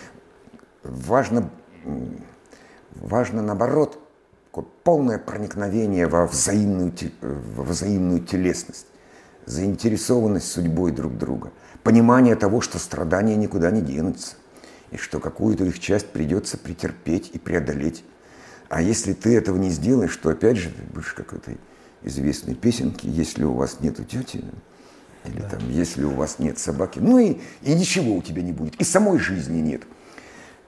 важно 0.84 1.50
важно, 2.96 3.42
наоборот, 3.42 4.00
полное 4.84 5.18
проникновение 5.18 6.08
во 6.08 6.28
взаимную, 6.28 6.94
во 7.22 7.64
взаимную 7.64 8.22
телесность, 8.22 8.88
заинтересованность 9.46 10.52
судьбой 10.52 10.92
друг 10.92 11.18
друга, 11.18 11.52
понимание 11.84 12.36
того, 12.36 12.62
что 12.62 12.80
страдания 12.80 13.36
никуда 13.36 13.72
не 13.72 13.82
денутся, 13.82 14.36
и 14.92 14.98
что 14.98 15.20
какую-то 15.20 15.66
их 15.66 15.80
часть 15.80 16.12
придется 16.12 16.58
претерпеть 16.58 17.32
и 17.34 17.40
преодолеть. 17.40 18.04
А 18.74 18.82
если 18.82 19.14
ты 19.14 19.38
этого 19.38 19.58
не 19.58 19.70
сделаешь, 19.70 20.18
то 20.18 20.30
опять 20.30 20.58
же 20.58 20.72
ты 20.72 20.82
будешь 20.92 21.14
какой-то 21.14 21.52
известной 22.02 22.56
песенки, 22.56 23.06
если 23.06 23.44
у 23.44 23.54
вас 23.54 23.82
нету 23.82 24.04
тети, 24.04 24.44
или 25.26 25.42
да. 25.42 25.50
там, 25.50 25.70
если 25.70 26.04
у 26.04 26.10
вас 26.10 26.40
нет 26.40 26.58
собаки, 26.58 26.98
ну 26.98 27.20
и, 27.20 27.38
и 27.62 27.76
ничего 27.76 28.16
у 28.16 28.24
тебя 28.24 28.42
не 28.42 28.52
будет, 28.52 28.74
и 28.82 28.84
самой 28.84 29.20
жизни 29.20 29.60
нет. 29.60 29.84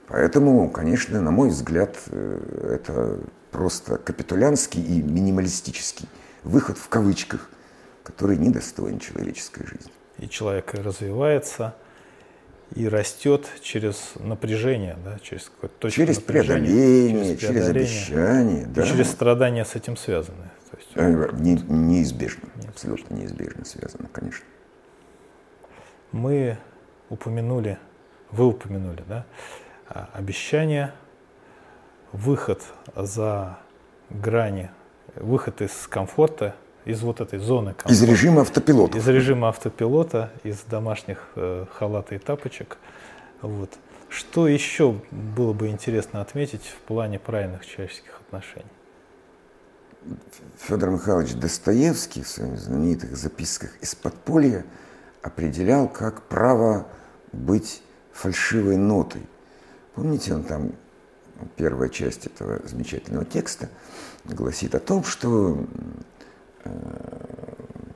Поэтому, 0.06 0.70
конечно, 0.70 1.20
на 1.20 1.32
мой 1.32 1.48
взгляд, 1.48 1.96
э, 2.06 2.78
это 2.80 3.18
просто 3.50 3.98
капитулянский 3.98 4.80
и 4.80 5.02
минималистический 5.02 6.08
выход 6.44 6.78
в 6.78 6.88
кавычках, 6.88 7.50
который 8.04 8.38
недостоин 8.38 9.00
человеческой 9.00 9.66
жизни. 9.66 9.90
И 10.18 10.28
человек 10.28 10.72
развивается 10.74 11.74
и 12.74 12.88
растет 12.88 13.46
через 13.62 14.14
напряжение, 14.16 14.96
да, 15.04 15.18
через 15.20 15.44
какое-то 15.44 15.90
через 15.90 16.18
преодоление, 16.18 17.36
через, 17.36 17.38
преодоление, 17.38 17.38
через 17.38 17.68
обещание, 17.68 18.66
да. 18.66 18.82
через 18.82 19.10
страдания 19.10 19.64
с 19.64 19.74
этим 19.76 19.96
связаны. 19.96 20.50
То 20.70 20.76
есть, 20.76 20.90
э, 20.94 21.30
не, 21.34 21.52
неизбежно, 21.52 21.76
неизбежно, 21.76 22.48
абсолютно 22.68 23.14
неизбежно 23.14 23.64
связано, 23.64 24.08
конечно. 24.12 24.44
Мы 26.12 26.58
упомянули, 27.08 27.78
вы 28.30 28.46
упомянули, 28.46 29.04
да, 29.08 29.26
а, 29.88 30.08
обещания, 30.12 30.92
выход 32.12 32.62
за 32.94 33.58
грани, 34.10 34.70
выход 35.14 35.62
из 35.62 35.86
комфорта, 35.86 36.54
из 36.86 37.02
вот 37.02 37.20
этой 37.20 37.38
зоны 37.38 37.74
комфорта. 37.74 37.92
Из 37.92 38.02
режима 38.02 38.40
автопилота. 38.42 38.96
Из 38.96 39.06
режима 39.08 39.48
автопилота, 39.48 40.30
из 40.44 40.60
домашних 40.62 41.28
э, 41.34 41.66
халата 41.72 42.14
и 42.14 42.18
тапочек. 42.18 42.78
Вот. 43.42 43.70
Что 44.08 44.48
еще 44.48 45.00
было 45.10 45.52
бы 45.52 45.68
интересно 45.68 46.22
отметить 46.22 46.64
в 46.64 46.76
плане 46.86 47.18
правильных 47.18 47.66
человеческих 47.66 48.20
отношений? 48.20 48.70
Федор 50.58 50.90
Михайлович 50.90 51.34
Достоевский 51.34 52.22
в 52.22 52.28
своих 52.28 52.58
знаменитых 52.58 53.16
записках 53.16 53.76
из 53.80 53.96
подполья 53.96 54.64
определял 55.22 55.88
как 55.88 56.22
право 56.22 56.86
быть 57.32 57.82
фальшивой 58.12 58.76
нотой. 58.76 59.22
Помните, 59.94 60.34
он 60.34 60.44
там, 60.44 60.72
первая 61.56 61.88
часть 61.88 62.26
этого 62.26 62.60
замечательного 62.64 63.24
текста 63.24 63.68
гласит 64.24 64.76
о 64.76 64.78
том, 64.78 65.02
что, 65.02 65.66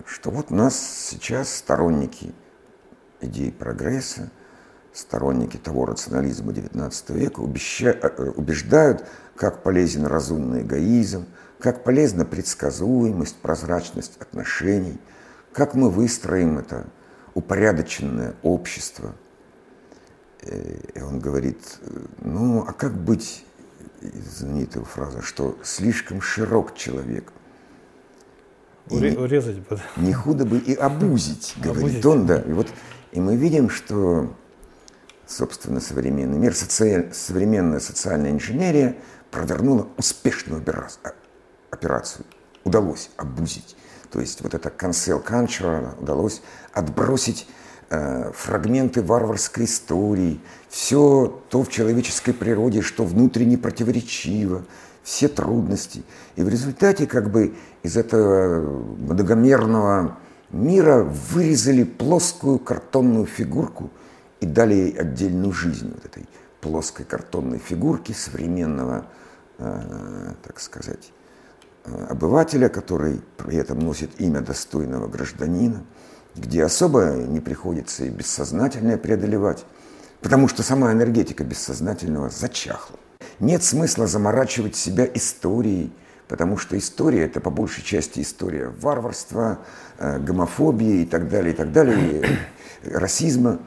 что 0.06 0.30
вот 0.30 0.50
у 0.50 0.54
нас 0.54 0.78
сейчас 0.78 1.54
сторонники 1.54 2.34
идеи 3.20 3.50
прогресса, 3.50 4.30
сторонники 4.92 5.56
того 5.56 5.86
рационализма 5.86 6.52
XIX 6.52 6.92
века 7.16 7.42
э, 7.42 8.30
убеждают, 8.30 9.04
как 9.36 9.62
полезен 9.62 10.06
разумный 10.06 10.62
эгоизм, 10.62 11.26
как 11.58 11.84
полезна 11.84 12.24
предсказуемость, 12.24 13.36
прозрачность 13.36 14.20
отношений, 14.20 14.98
как 15.52 15.74
мы 15.74 15.90
выстроим 15.90 16.58
это 16.58 16.86
упорядоченное 17.34 18.34
общество– 18.42 19.14
Э, 20.42 20.78
и 20.94 21.00
он 21.00 21.20
говорит, 21.20 21.78
ну, 22.20 22.64
а 22.66 22.72
как 22.72 22.94
быть, 22.94 23.44
знаменитая 24.00 24.84
фраза, 24.84 25.22
что 25.22 25.58
слишком 25.62 26.20
широк 26.20 26.74
человек. 26.74 27.32
И 28.88 29.16
Урезать 29.16 29.58
бы. 29.58 29.80
Не 29.96 30.12
худо 30.12 30.44
бы 30.44 30.58
и 30.58 30.74
обузить, 30.74 31.54
говорит 31.62 32.04
обузить. 32.04 32.06
он, 32.06 32.26
да. 32.26 32.40
И 32.40 32.52
вот 32.52 32.68
и 33.12 33.20
мы 33.20 33.36
видим, 33.36 33.70
что, 33.70 34.32
собственно, 35.26 35.80
современный 35.80 36.38
мир, 36.38 36.54
соци... 36.54 37.10
современная 37.12 37.80
социальная 37.80 38.30
инженерия 38.30 38.96
провернула 39.30 39.88
успешную 39.96 40.62
операцию. 41.70 42.24
Удалось 42.64 43.10
обузить. 43.16 43.76
То 44.10 44.20
есть 44.20 44.40
вот 44.42 44.54
это 44.54 44.70
cancel 44.70 45.24
culture 45.24 46.00
удалось 46.00 46.42
отбросить 46.72 47.46
Э, 47.92 48.30
фрагменты 48.32 49.02
варварской 49.02 49.64
истории, 49.64 50.40
все 50.68 51.42
то 51.50 51.64
в 51.64 51.68
человеческой 51.70 52.32
природе, 52.32 52.82
что 52.82 53.04
внутренне 53.04 53.58
противоречиво, 53.58 54.64
все 55.10 55.28
трудности. 55.28 56.02
И 56.36 56.42
в 56.42 56.48
результате 56.48 57.06
как 57.06 57.30
бы 57.30 57.54
из 57.82 57.96
этого 57.96 58.60
многомерного 58.96 60.18
мира 60.50 61.02
вырезали 61.02 61.84
плоскую 61.84 62.58
картонную 62.58 63.26
фигурку 63.26 63.90
и 64.40 64.46
дали 64.46 64.74
ей 64.74 64.92
отдельную 64.92 65.52
жизнь 65.52 65.92
вот 65.94 66.04
этой 66.04 66.28
плоской 66.60 67.04
картонной 67.04 67.58
фигурки 67.58 68.12
современного, 68.12 69.06
э, 69.58 70.34
так 70.42 70.60
сказать, 70.60 71.12
э, 71.84 72.06
обывателя, 72.10 72.68
который 72.68 73.20
при 73.36 73.56
этом 73.56 73.78
носит 73.80 74.20
имя 74.20 74.40
достойного 74.40 75.08
гражданина– 75.08 75.82
где 76.36 76.64
особо 76.64 77.12
не 77.16 77.40
приходится 77.40 78.04
и 78.04 78.08
бессознательное 78.08 78.96
преодолевать, 78.96 79.64
потому 80.20 80.48
что 80.48 80.62
сама 80.62 80.92
энергетика 80.92 81.44
бессознательного 81.44 82.30
зачахла. 82.30 82.98
Нет 83.38 83.62
смысла 83.62 84.06
заморачивать 84.06 84.76
себя 84.76 85.06
историей, 85.14 85.92
потому 86.28 86.56
что 86.56 86.76
история– 86.78 87.24
это 87.24 87.40
по 87.40 87.50
большей 87.50 87.82
части 87.82 88.20
история 88.20 88.72
варварства, 88.80 89.60
э, 89.98 90.18
гомофобии 90.18 91.02
и 91.02 91.06
так 91.06 91.28
далее, 91.28 91.52
и 91.52 91.56
так 91.56 91.72
далее, 91.72 92.22
и 92.84 92.90
расизма. 92.90 93.58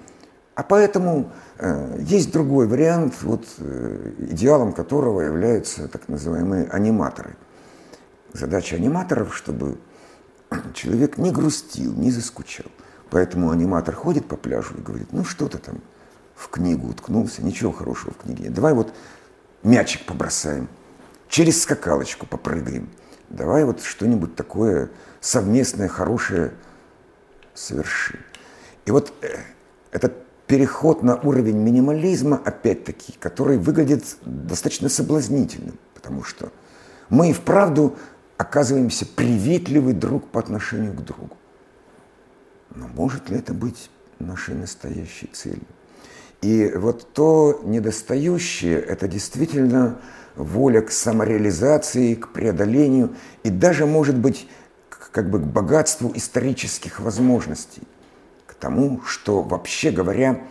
А 0.56 0.64
поэтому 0.64 1.32
э, 1.58 1.98
есть 2.02 2.32
другой 2.32 2.68
вариант, 2.68 3.16
вот, 3.24 3.46
э, 3.58 4.14
идеалом 4.30 4.74
которого 4.74 5.22
являются 5.22 5.88
так 5.88 6.08
называемые 6.08 6.68
аниматоры. 6.68 7.36
Задача 8.34 8.76
аниматоров, 8.76 9.36
чтобы 9.36 9.80
человек 10.74 11.18
не 11.18 11.32
грустил, 11.32 11.94
не 11.94 12.12
заскучал. 12.12 12.68
Поэтому 13.10 13.52
аниматор 13.52 13.96
ходит 13.96 14.28
по 14.28 14.36
пляжу 14.36 14.76
и 14.78 14.82
говорит, 14.82 15.08
ну 15.12 15.24
что 15.24 15.48
ты 15.48 15.58
там 15.58 15.82
в 16.36 16.50
книгу 16.50 16.88
уткнулся, 16.88 17.44
ничего 17.44 17.72
хорошего 17.72 18.14
в 18.14 18.24
книге 18.24 18.46
нет. 18.46 18.54
Давай 18.54 18.74
вот 18.74 18.94
мячик 19.64 20.06
побросаем, 20.06 20.68
через 21.28 21.64
скакалочку 21.64 22.26
попрыгаем. 22.26 22.90
Давай 23.30 23.66
вот 23.66 23.82
что-нибудь 23.82 24.36
такое 24.36 24.92
совместное, 25.22 25.88
хорошее 25.88 26.52
совершим. 27.54 28.20
И 28.86 28.92
вот 28.92 29.14
э, 29.22 29.38
этот 29.92 30.14
переход 30.46 31.02
на 31.02 31.16
уровень 31.16 31.58
минимализма, 31.58 32.40
опять-таки, 32.44 33.14
который 33.20 33.58
выглядит 33.58 34.04
достаточно 34.26 34.90
соблазнительным, 34.90 35.80
потому 35.94 36.24
что 36.24 36.52
мы 37.10 37.30
и 37.30 37.34
вправду 37.34 37.96
оказываемся 38.38 39.06
приветливы 39.06 39.94
друг 39.94 40.28
по 40.30 40.40
отношению 40.40 40.94
к 40.94 41.04
другу. 41.04 41.38
Но 42.76 42.88
может 42.88 43.30
ли 43.30 43.38
это 43.38 43.54
быть 43.54 43.90
нашей 44.20 44.56
настоящей 44.56 45.28
целью? 45.28 45.66
И 46.44 46.70
вот 46.76 47.14
то 47.14 47.62
недостающее– 47.64 48.78
это 48.82 49.08
действительно 49.08 50.02
воля 50.36 50.82
к 50.82 50.92
самореализации, 50.92 52.16
к 52.16 52.34
преодолению 52.34 53.16
и 53.44 53.50
даже, 53.50 53.86
может 53.86 54.18
быть, 54.18 54.50
как 54.90 55.30
бы 55.30 55.40
к 55.40 55.44
богатству 55.44 56.12
исторических 56.14 57.00
возможностей, 57.00 57.84
к 58.46 58.56
тому, 58.56 59.02
что, 59.06 59.42
вообще 59.42 59.90
говоря, 59.92 60.42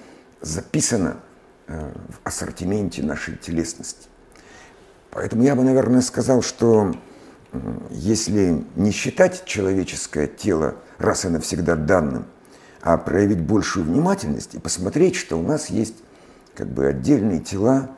записано 0.41 1.19
э, 1.67 1.93
в 2.09 2.27
ассортименте 2.27 3.03
нашей 3.03 3.37
телесности. 3.37 4.09
Поэтому 5.11 5.43
я 5.43 5.55
бы, 5.55 5.63
наверное, 5.63 6.01
сказал, 6.01 6.41
что 6.41 6.95
если 7.91 8.65
не 8.77 8.93
считать 8.93 9.45
человеческое 9.45 10.27
тело 10.27 10.77
раз 10.97 11.27
и 11.27 11.29
навсегда 11.29 11.77
данным, 11.77 12.25
а 12.83 12.99
проявить 12.99 13.41
большую 13.41 13.87
внимательность 13.87 14.55
и 14.55 14.59
посмотреть, 14.59 15.15
что 15.15 15.39
у 15.39 15.43
нас 15.43 15.71
есть 15.71 15.95
как 16.55 16.69
бы 16.69 16.87
отдельные 16.87 17.41
тела 17.41 17.91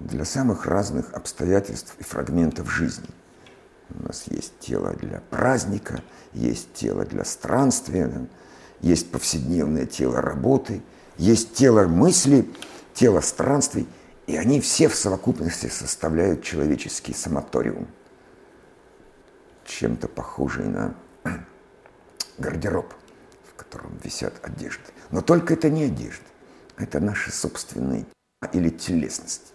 для 0.00 0.24
самых 0.24 0.66
разных 0.66 1.14
обстоятельств 1.14 1.94
и 1.98 2.04
фрагментов 2.04 2.70
жизни. 2.70 3.08
У 3.90 4.02
нас 4.02 4.24
есть 4.26 4.58
тело 4.58 4.92
для 4.94 5.22
праздника, 5.30 6.02
есть 6.32 6.74
тело 6.74 7.04
для 7.04 7.24
странствия, 7.24 8.26
есть 8.80 9.10
повседневное 9.10 9.86
тело 9.86 10.20
работы, 10.20 10.82
есть 11.16 11.54
тело 11.54 11.86
мысли, 11.86 12.50
тело 12.94 13.20
странствий, 13.20 13.86
и 14.26 14.36
они 14.36 14.60
все 14.60 14.88
в 14.88 14.96
совокупности 14.96 15.68
составляют 15.68 16.42
человеческий 16.42 17.14
самоториум 17.14 17.86
чем-то 19.64 20.08
похожий 20.08 20.64
на 20.64 20.94
гардероб, 22.38 22.92
котором 23.66 23.98
висят 24.02 24.34
одежды. 24.42 24.84
Но 25.10 25.20
только 25.20 25.54
это 25.54 25.68
не 25.70 25.84
одежда, 25.84 26.24
это 26.76 27.00
наши 27.00 27.30
собственные 27.32 28.06
или 28.52 28.68
телесность. 28.70 29.52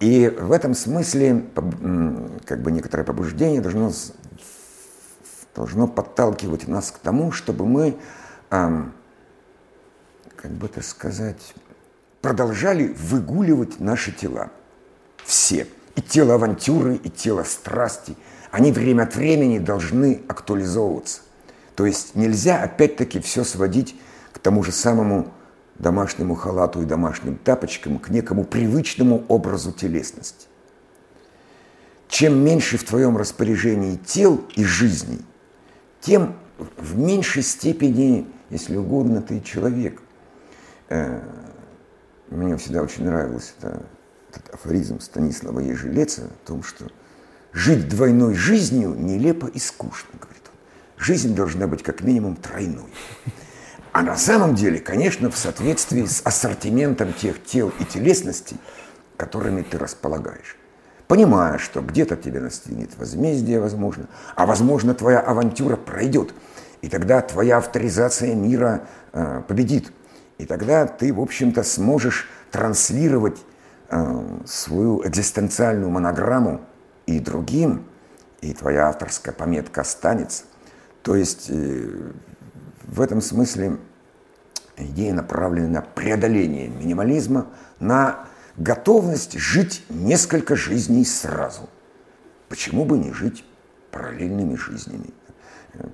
И 0.00 0.28
в 0.28 0.52
этом 0.52 0.74
смысле 0.74 1.46
как 2.44 2.62
бы 2.62 2.70
некоторое 2.70 3.04
побуждение 3.04 3.60
должно, 3.60 3.92
должно 5.54 5.88
подталкивать 5.88 6.68
нас 6.68 6.90
к 6.90 6.98
тому, 6.98 7.32
чтобы 7.32 7.66
мы, 7.66 7.96
как 8.50 8.90
бы 10.52 10.66
это 10.66 10.82
сказать, 10.82 11.54
продолжали 12.20 12.88
выгуливать 12.98 13.80
наши 13.80 14.12
тела. 14.12 14.50
Все. 15.24 15.66
И 15.94 16.02
тело 16.02 16.34
авантюры, 16.34 16.96
и 16.96 17.08
тело 17.08 17.42
страсти– 17.42 18.16
они 18.56 18.72
время 18.72 19.02
от 19.02 19.14
времени 19.14 19.58
должны 19.58 20.22
актуализовываться. 20.28 21.20
То 21.76 21.84
есть 21.84 22.14
нельзя 22.14 22.62
опять-таки 22.62 23.20
все 23.20 23.44
сводить 23.44 23.94
к 24.32 24.38
тому 24.38 24.64
же 24.64 24.72
самому 24.72 25.32
домашнему 25.78 26.34
халату 26.34 26.82
и 26.82 26.86
домашним 26.86 27.36
тапочкам, 27.36 27.98
к 27.98 28.08
некому 28.08 28.44
привычному 28.44 29.24
образу 29.28 29.72
телесности. 29.72 30.46
Чем 32.08 32.42
меньше 32.42 32.78
в 32.78 32.84
твоем 32.84 33.18
распоряжении 33.18 33.96
тел 33.96 34.42
и 34.54 34.64
жизней, 34.64 35.20
тем 36.00 36.34
в 36.78 36.96
меньшей 36.98 37.42
степени, 37.42 38.26
если 38.48 38.76
угодно, 38.76 39.20
ты 39.20 39.40
человек. 39.42 40.00
Э, 40.88 41.20
мне 42.30 42.56
всегда 42.56 42.82
очень 42.82 43.04
нравился 43.04 43.52
это, 43.58 43.82
этот 44.30 44.54
афоризм 44.54 45.00
Станислава 45.00 45.60
Ежелеца 45.60 46.22
о 46.22 46.46
том, 46.46 46.62
что 46.62 46.86
Жить 47.56 47.88
двойной 47.88 48.34
жизнью 48.34 48.94
нелепо 48.94 49.46
и 49.46 49.58
скучно. 49.58 50.10
Жизнь 50.98 51.34
должна 51.34 51.66
быть 51.66 51.82
как 51.82 52.02
минимум 52.02 52.36
тройной. 52.36 52.92
А 53.92 54.02
на 54.02 54.16
самом 54.16 54.54
деле, 54.54 54.78
конечно, 54.78 55.30
в 55.30 55.36
соответствии 55.36 56.04
с 56.04 56.20
ассортиментом 56.24 57.12
тех 57.12 57.42
тел 57.42 57.72
и 57.78 57.84
телесностей, 57.84 58.58
которыми 59.16 59.62
ты 59.62 59.78
располагаешь. 59.78 60.56
Понимая, 61.08 61.58
что 61.58 61.80
где-то 61.80 62.16
тебе 62.16 62.40
настигнет 62.40 62.90
возмездие, 62.98 63.60
возможно, 63.60 64.06
а 64.34 64.44
возможно, 64.44 64.92
твоя 64.92 65.20
авантюра 65.20 65.76
пройдет, 65.76 66.34
и 66.82 66.88
тогда 66.88 67.20
твоя 67.22 67.58
авторизация 67.58 68.34
мира 68.34 68.86
э, 69.12 69.42
победит. 69.46 69.92
И 70.38 70.46
тогда 70.46 70.86
ты, 70.86 71.12
в 71.12 71.20
общем-то, 71.20 71.62
сможешь 71.62 72.28
транслировать 72.50 73.38
э, 73.88 74.38
свою 74.44 75.06
экзистенциальную 75.06 75.90
монограмму 75.90 76.60
и 77.06 77.20
другим, 77.20 77.86
и 78.40 78.52
твоя 78.52 78.88
авторская 78.88 79.32
пометка 79.32 79.82
останется. 79.82 80.44
То 81.06 81.14
есть 81.14 81.46
э, 81.50 82.10
в 82.82 83.00
этом 83.00 83.20
смысле 83.20 83.78
идея 84.76 85.14
направлена 85.14 85.68
на 85.68 85.80
преодоление 85.80 86.66
минимализма, 86.66 87.46
на 87.78 88.26
готовность 88.56 89.38
жить 89.38 89.84
несколько 89.88 90.56
жизней 90.56 91.04
сразу. 91.04 91.70
Почему 92.48 92.84
бы 92.84 92.98
не 92.98 93.12
жить 93.12 93.44
параллельными 93.92 94.56
жизнями? 94.56 95.10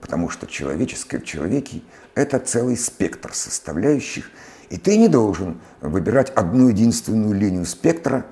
Потому 0.00 0.30
что 0.30 0.46
человеческое 0.46 1.18
в 1.18 1.24
человеке– 1.24 1.82
это 2.14 2.38
целый 2.38 2.78
спектр 2.78 3.34
составляющих, 3.34 4.30
и 4.70 4.78
ты 4.78 4.96
не 4.96 5.08
должен 5.08 5.60
выбирать 5.82 6.30
одну 6.30 6.68
единственную 6.68 7.34
линию 7.34 7.66
спектра, 7.66 8.24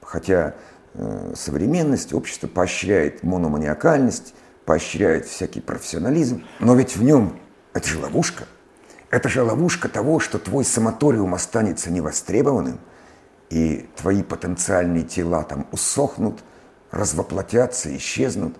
хотя 0.00 0.54
Э, 0.96 1.32
современность, 1.34 2.12
общество 2.12 2.46
поощряет 2.46 3.24
мономаниакальность, 3.24 4.32
поощряет 4.64 5.26
всякий 5.26 5.60
профессионализм, 5.60 6.44
но 6.58 6.74
ведь 6.74 6.96
в 6.96 7.02
нем 7.02 7.38
это 7.72 7.88
же 7.88 7.98
ловушка. 7.98 8.44
Это 9.10 9.28
же 9.28 9.42
ловушка 9.42 9.88
того, 9.88 10.18
что 10.20 10.38
твой 10.38 10.64
самоториум 10.64 11.34
останется 11.34 11.90
невостребованным, 11.90 12.80
и 13.50 13.88
твои 13.96 14.22
потенциальные 14.22 15.04
тела 15.04 15.44
там 15.44 15.66
усохнут, 15.70 16.40
развоплотятся, 16.90 17.94
исчезнут. 17.96 18.56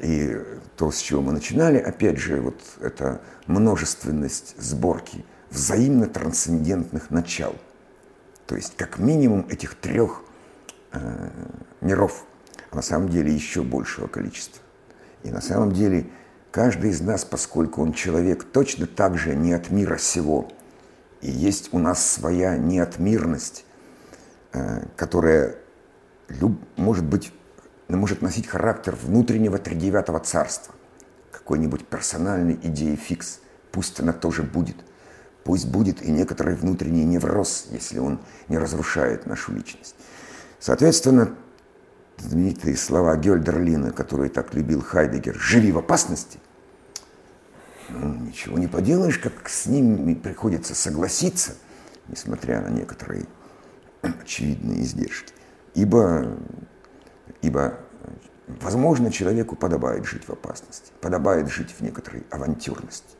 И 0.00 0.36
то, 0.76 0.90
с 0.90 0.98
чего 0.98 1.22
мы 1.22 1.32
начинали, 1.32 1.78
опять 1.78 2.18
же, 2.18 2.40
вот 2.40 2.60
эта 2.80 3.20
множественность 3.46 4.54
сборки 4.58 5.24
взаимно 5.50 6.06
трансцендентных 6.06 7.10
начал. 7.10 7.54
То 8.46 8.56
есть 8.56 8.76
как 8.76 8.98
минимум 8.98 9.46
этих 9.48 9.74
трех 9.74 10.22
э, 10.92 11.30
миров, 11.80 12.24
а 12.70 12.76
на 12.76 12.82
самом 12.82 13.08
деле 13.08 13.32
еще 13.32 13.62
большего 13.62 14.06
количества. 14.06 14.62
И 15.22 15.30
на 15.30 15.40
самом 15.40 15.72
деле 15.72 16.06
каждый 16.50 16.90
из 16.90 17.00
нас, 17.00 17.24
поскольку 17.24 17.82
он 17.82 17.92
человек, 17.92 18.44
точно 18.44 18.86
так 18.86 19.18
же 19.18 19.34
не 19.34 19.52
от 19.52 19.70
мира 19.70 19.98
сего. 19.98 20.50
И 21.20 21.30
есть 21.30 21.70
у 21.72 21.78
нас 21.78 22.04
своя 22.06 22.56
неотмирность, 22.56 23.64
э, 24.52 24.84
которая 24.96 25.56
может 26.76 27.04
быть, 27.04 27.32
может 27.88 28.22
носить 28.22 28.46
характер 28.46 28.96
внутреннего 29.00 29.58
тридевятого 29.58 30.20
царства, 30.20 30.74
какой-нибудь 31.32 31.86
персональной 31.86 32.58
идеи 32.62 32.96
фикс. 32.96 33.40
Пусть 33.72 33.98
она 34.00 34.12
тоже 34.12 34.42
будет. 34.42 34.76
Пусть 35.44 35.66
будет 35.68 36.02
и 36.02 36.10
некоторый 36.10 36.54
внутренний 36.54 37.04
невроз, 37.04 37.68
если 37.70 37.98
он 37.98 38.20
не 38.48 38.58
разрушает 38.58 39.26
нашу 39.26 39.52
личность. 39.52 39.94
Соответственно, 40.60 41.34
знаменитые 42.18 42.76
слова 42.76 43.16
Гёльдерлина, 43.16 43.92
которые 43.92 44.30
так 44.30 44.54
любил 44.54 44.82
Хайдегер, 44.82 45.34
«живи 45.38 45.72
в 45.72 45.78
опасности», 45.78 46.38
ну, 47.88 48.14
ничего 48.14 48.58
не 48.58 48.66
поделаешь, 48.66 49.18
как 49.18 49.48
с 49.48 49.66
ними 49.66 50.14
приходится 50.14 50.74
согласиться, 50.74 51.54
несмотря 52.08 52.60
на 52.60 52.68
некоторые 52.68 53.26
очевидные 54.02 54.82
издержки. 54.82 55.32
Ибо 55.74 56.36
Ибо, 57.42 57.78
возможно, 58.46 59.10
человеку 59.10 59.56
подобает 59.56 60.04
жить 60.04 60.24
в 60.26 60.32
опасности, 60.32 60.92
подобает 61.00 61.48
жить 61.48 61.70
в 61.70 61.80
некоторой 61.82 62.24
авантюрности. 62.30 63.16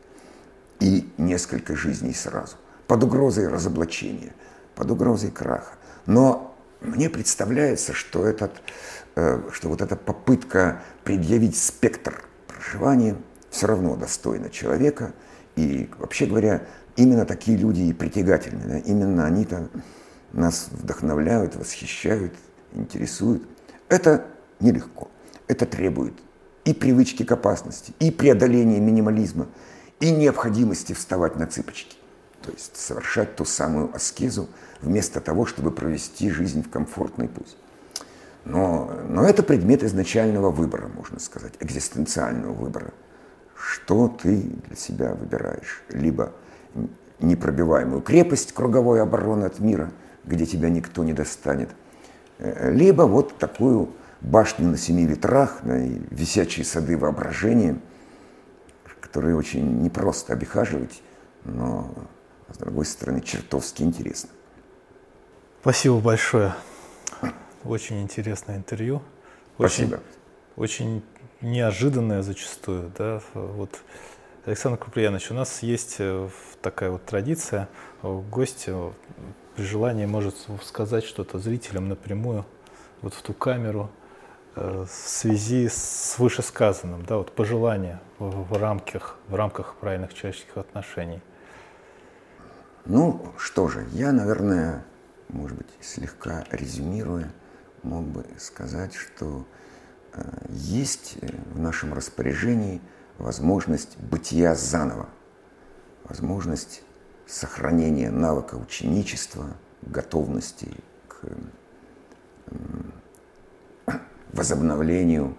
И 0.79 1.11
несколько 1.17 1.75
жизней 1.75 2.13
сразу, 2.13 2.55
под 2.87 3.03
угрозой 3.03 3.47
разоблачения, 3.47 4.33
под 4.75 4.91
угрозой 4.91 5.31
краха. 5.31 5.73
Но 6.05 6.48
мне 6.81 7.09
представляется, 7.09 7.93
что, 7.93 8.25
этот, 8.25 8.51
э, 9.15 9.41
что 9.51 9.69
вот 9.69 9.81
эта 9.81 9.95
попытка 9.95 10.81
предъявить 11.03 11.57
спектр 11.57 12.23
проживания 12.47 13.15
все 13.49 13.67
равно 13.67 13.95
достойна 13.95 14.49
человека. 14.49 15.13
И, 15.55 15.89
вообще 15.97 16.25
говоря, 16.25 16.63
именно 16.95 17.25
такие 17.25 17.57
люди 17.57 17.81
и 17.81 17.93
притягательны. 17.93 18.63
Да? 18.65 18.77
Именно 18.79 19.25
они-то 19.25 19.69
нас 20.31 20.69
вдохновляют, 20.71 21.55
восхищают, 21.55 22.33
интересуют. 22.73 23.43
Это 23.89 24.25
нелегко. 24.59 25.09
Это 25.47 25.65
требует 25.65 26.13
и 26.65 26.73
привычки 26.73 27.23
к 27.23 27.31
опасности, 27.31 27.93
и 27.99 28.11
преодоления 28.11 28.79
минимализма, 28.79 29.47
и 29.99 30.11
необходимости 30.11 30.93
вставать 30.93 31.35
на 31.35 31.47
цыпочки. 31.47 31.97
То 32.41 32.51
есть 32.51 32.77
совершать 32.77 33.35
ту 33.35 33.45
самую 33.45 33.93
аскезу, 33.95 34.47
вместо 34.81 35.19
того, 35.19 35.45
чтобы 35.45 35.71
провести 35.71 36.29
жизнь 36.29 36.63
в 36.63 36.69
комфортный 36.69 37.27
путь. 37.27 37.57
Но, 38.45 38.91
но 39.07 39.25
это 39.25 39.43
предмет 39.43 39.83
изначального 39.83 40.49
выбора, 40.49 40.87
можно 40.87 41.19
сказать, 41.19 41.53
экзистенциального 41.59 42.53
выбора. 42.53 42.93
Что 43.55 44.07
ты 44.07 44.37
для 44.67 44.75
себя 44.75 45.13
выбираешь? 45.13 45.83
Либо 45.89 46.31
непробиваемую 47.19 48.01
крепость 48.01 48.53
круговой 48.53 49.01
обороны 49.01 49.45
от 49.45 49.59
мира, 49.59 49.91
где 50.23 50.45
тебя 50.45 50.69
никто 50.69 51.03
не 51.03 51.13
достанет, 51.13 51.69
э, 52.37 52.71
либо 52.71 53.03
вот 53.03 53.37
такую 53.37 53.89
башню 54.21 54.67
на 54.67 54.77
семи 54.77 55.05
ветрах, 55.05 55.61
и 55.65 56.01
висячие 56.09 56.65
сады 56.65 56.97
воображения, 56.97 57.79
которые 59.01 59.35
очень 59.35 59.81
непросто 59.81 60.33
обихаживать, 60.33 61.01
но, 61.43 61.93
с 62.53 62.57
другой 62.57 62.85
стороны, 62.85 63.21
чертовски 63.21 63.83
интересно. 63.83 64.29
Спасибо 65.61 65.99
большое. 65.99 66.55
Очень 67.63 68.01
интересное 68.01 68.57
интервью. 68.57 69.01
Очень, 69.57 69.87
Спасибо. 69.87 69.99
Очень 70.55 71.03
неожиданное 71.41 72.21
зачастую. 72.21 72.91
Да? 72.97 73.21
Вот, 73.33 73.81
Александр 74.45 74.77
Куприянович, 74.77 75.31
у 75.31 75.33
нас 75.33 75.61
есть 75.61 75.97
э, 75.99 76.29
такая 76.61 76.91
вот 76.91 77.05
традиция. 77.05 77.67
Гость 78.01 78.65
э, 78.67 78.91
при 79.55 79.63
желании 79.63 80.05
может 80.05 80.35
сказать 80.63 81.03
что-то 81.03 81.39
зрителям 81.39 81.89
напрямую, 81.89 82.45
вот 83.01 83.13
в 83.13 83.21
ту 83.21 83.33
камеру, 83.33 83.89
э, 84.55 84.85
в 84.87 84.89
связи 84.89 85.67
с 85.67 86.15
вышесказанным, 86.17 87.05
да, 87.05 87.17
вот 87.17 87.33
пожелания 87.33 87.99
в, 88.17 88.45
в, 88.45 88.57
рамках, 88.57 89.17
в 89.27 89.35
рамках 89.35 89.75
правильных 89.75 90.13
человеческих 90.13 90.57
отношений. 90.57 91.21
Ну, 92.89 93.21
что 93.37 93.67
же, 93.67 93.87
я, 93.91 94.11
наверное, 94.11 94.83
может 95.27 95.55
быть, 95.55 95.67
слегка 95.79 96.43
резюмируя, 96.49 97.31
мог 97.83 98.03
бы 98.03 98.25
сказать, 98.39 98.95
что 98.95 99.45
э, 100.13 100.23
есть 100.49 101.19
э, 101.21 101.27
в 101.53 101.59
нашем 101.59 101.93
распоряжении 101.93 102.81
возможность 103.19 103.95
бытия 103.99 104.55
заново, 104.55 105.07
возможность 106.05 106.81
сохранения 107.27 108.09
навыка 108.09 108.55
ученичества, 108.55 109.55
готовности 109.83 110.71
к 111.07 111.21
возобновлению 114.33 115.37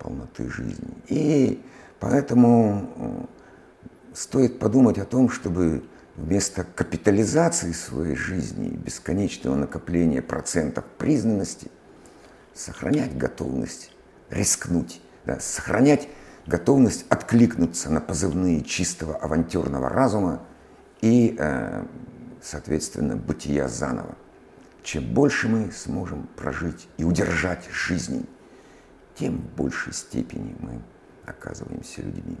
полноты 0.00 0.50
жизни. 0.50 0.96
И 1.06 1.64
поэтому 2.00 3.28
стоит 4.12 4.58
подумать 4.58 4.98
о 4.98 5.04
том, 5.04 5.30
чтобы 5.30 5.84
вместо 6.20 6.64
капитализации 6.64 7.72
своей 7.72 8.14
жизни 8.14 8.68
и 8.68 8.76
бесконечного 8.76 9.54
накопления 9.54 10.22
процентов 10.22 10.84
признанности, 10.98 11.70
сохранять 12.54 13.16
готовность 13.16 13.90
рискнуть, 14.28 15.00
да, 15.24 15.40
сохранять 15.40 16.08
готовность 16.46 17.06
откликнуться 17.08 17.90
на 17.90 18.00
позывные 18.00 18.62
чистого 18.62 19.16
авантюрного 19.16 19.88
разума 19.88 20.42
и, 21.00 21.36
э, 21.38 21.84
соответственно, 22.42 23.16
бытия 23.16 23.68
заново. 23.68 24.14
Чем 24.82 25.04
больше 25.14 25.48
мы 25.48 25.72
сможем 25.72 26.28
прожить 26.36 26.88
и 26.98 27.04
удержать 27.04 27.68
жизни, 27.70 28.24
тем 29.14 29.38
в 29.38 29.56
большей 29.56 29.92
степени 29.92 30.54
мы 30.58 30.80
оказываемся 31.26 32.02
людьми. 32.02 32.36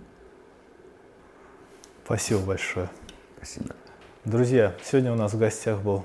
Спасибо 2.04 2.40
большое. 2.40 2.90
Спасибо. 3.42 3.74
Друзья, 4.26 4.76
сегодня 4.84 5.12
у 5.12 5.16
нас 5.16 5.32
в 5.32 5.38
гостях 5.38 5.80
был 5.80 6.04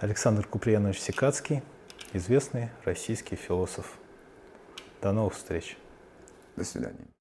Александр 0.00 0.46
Куприянович 0.46 1.00
Секацкий, 1.00 1.62
известный 2.12 2.68
российский 2.84 3.36
философ. 3.36 3.96
До 5.00 5.12
новых 5.12 5.32
встреч. 5.34 5.78
До 6.54 6.64
свидания. 6.64 7.11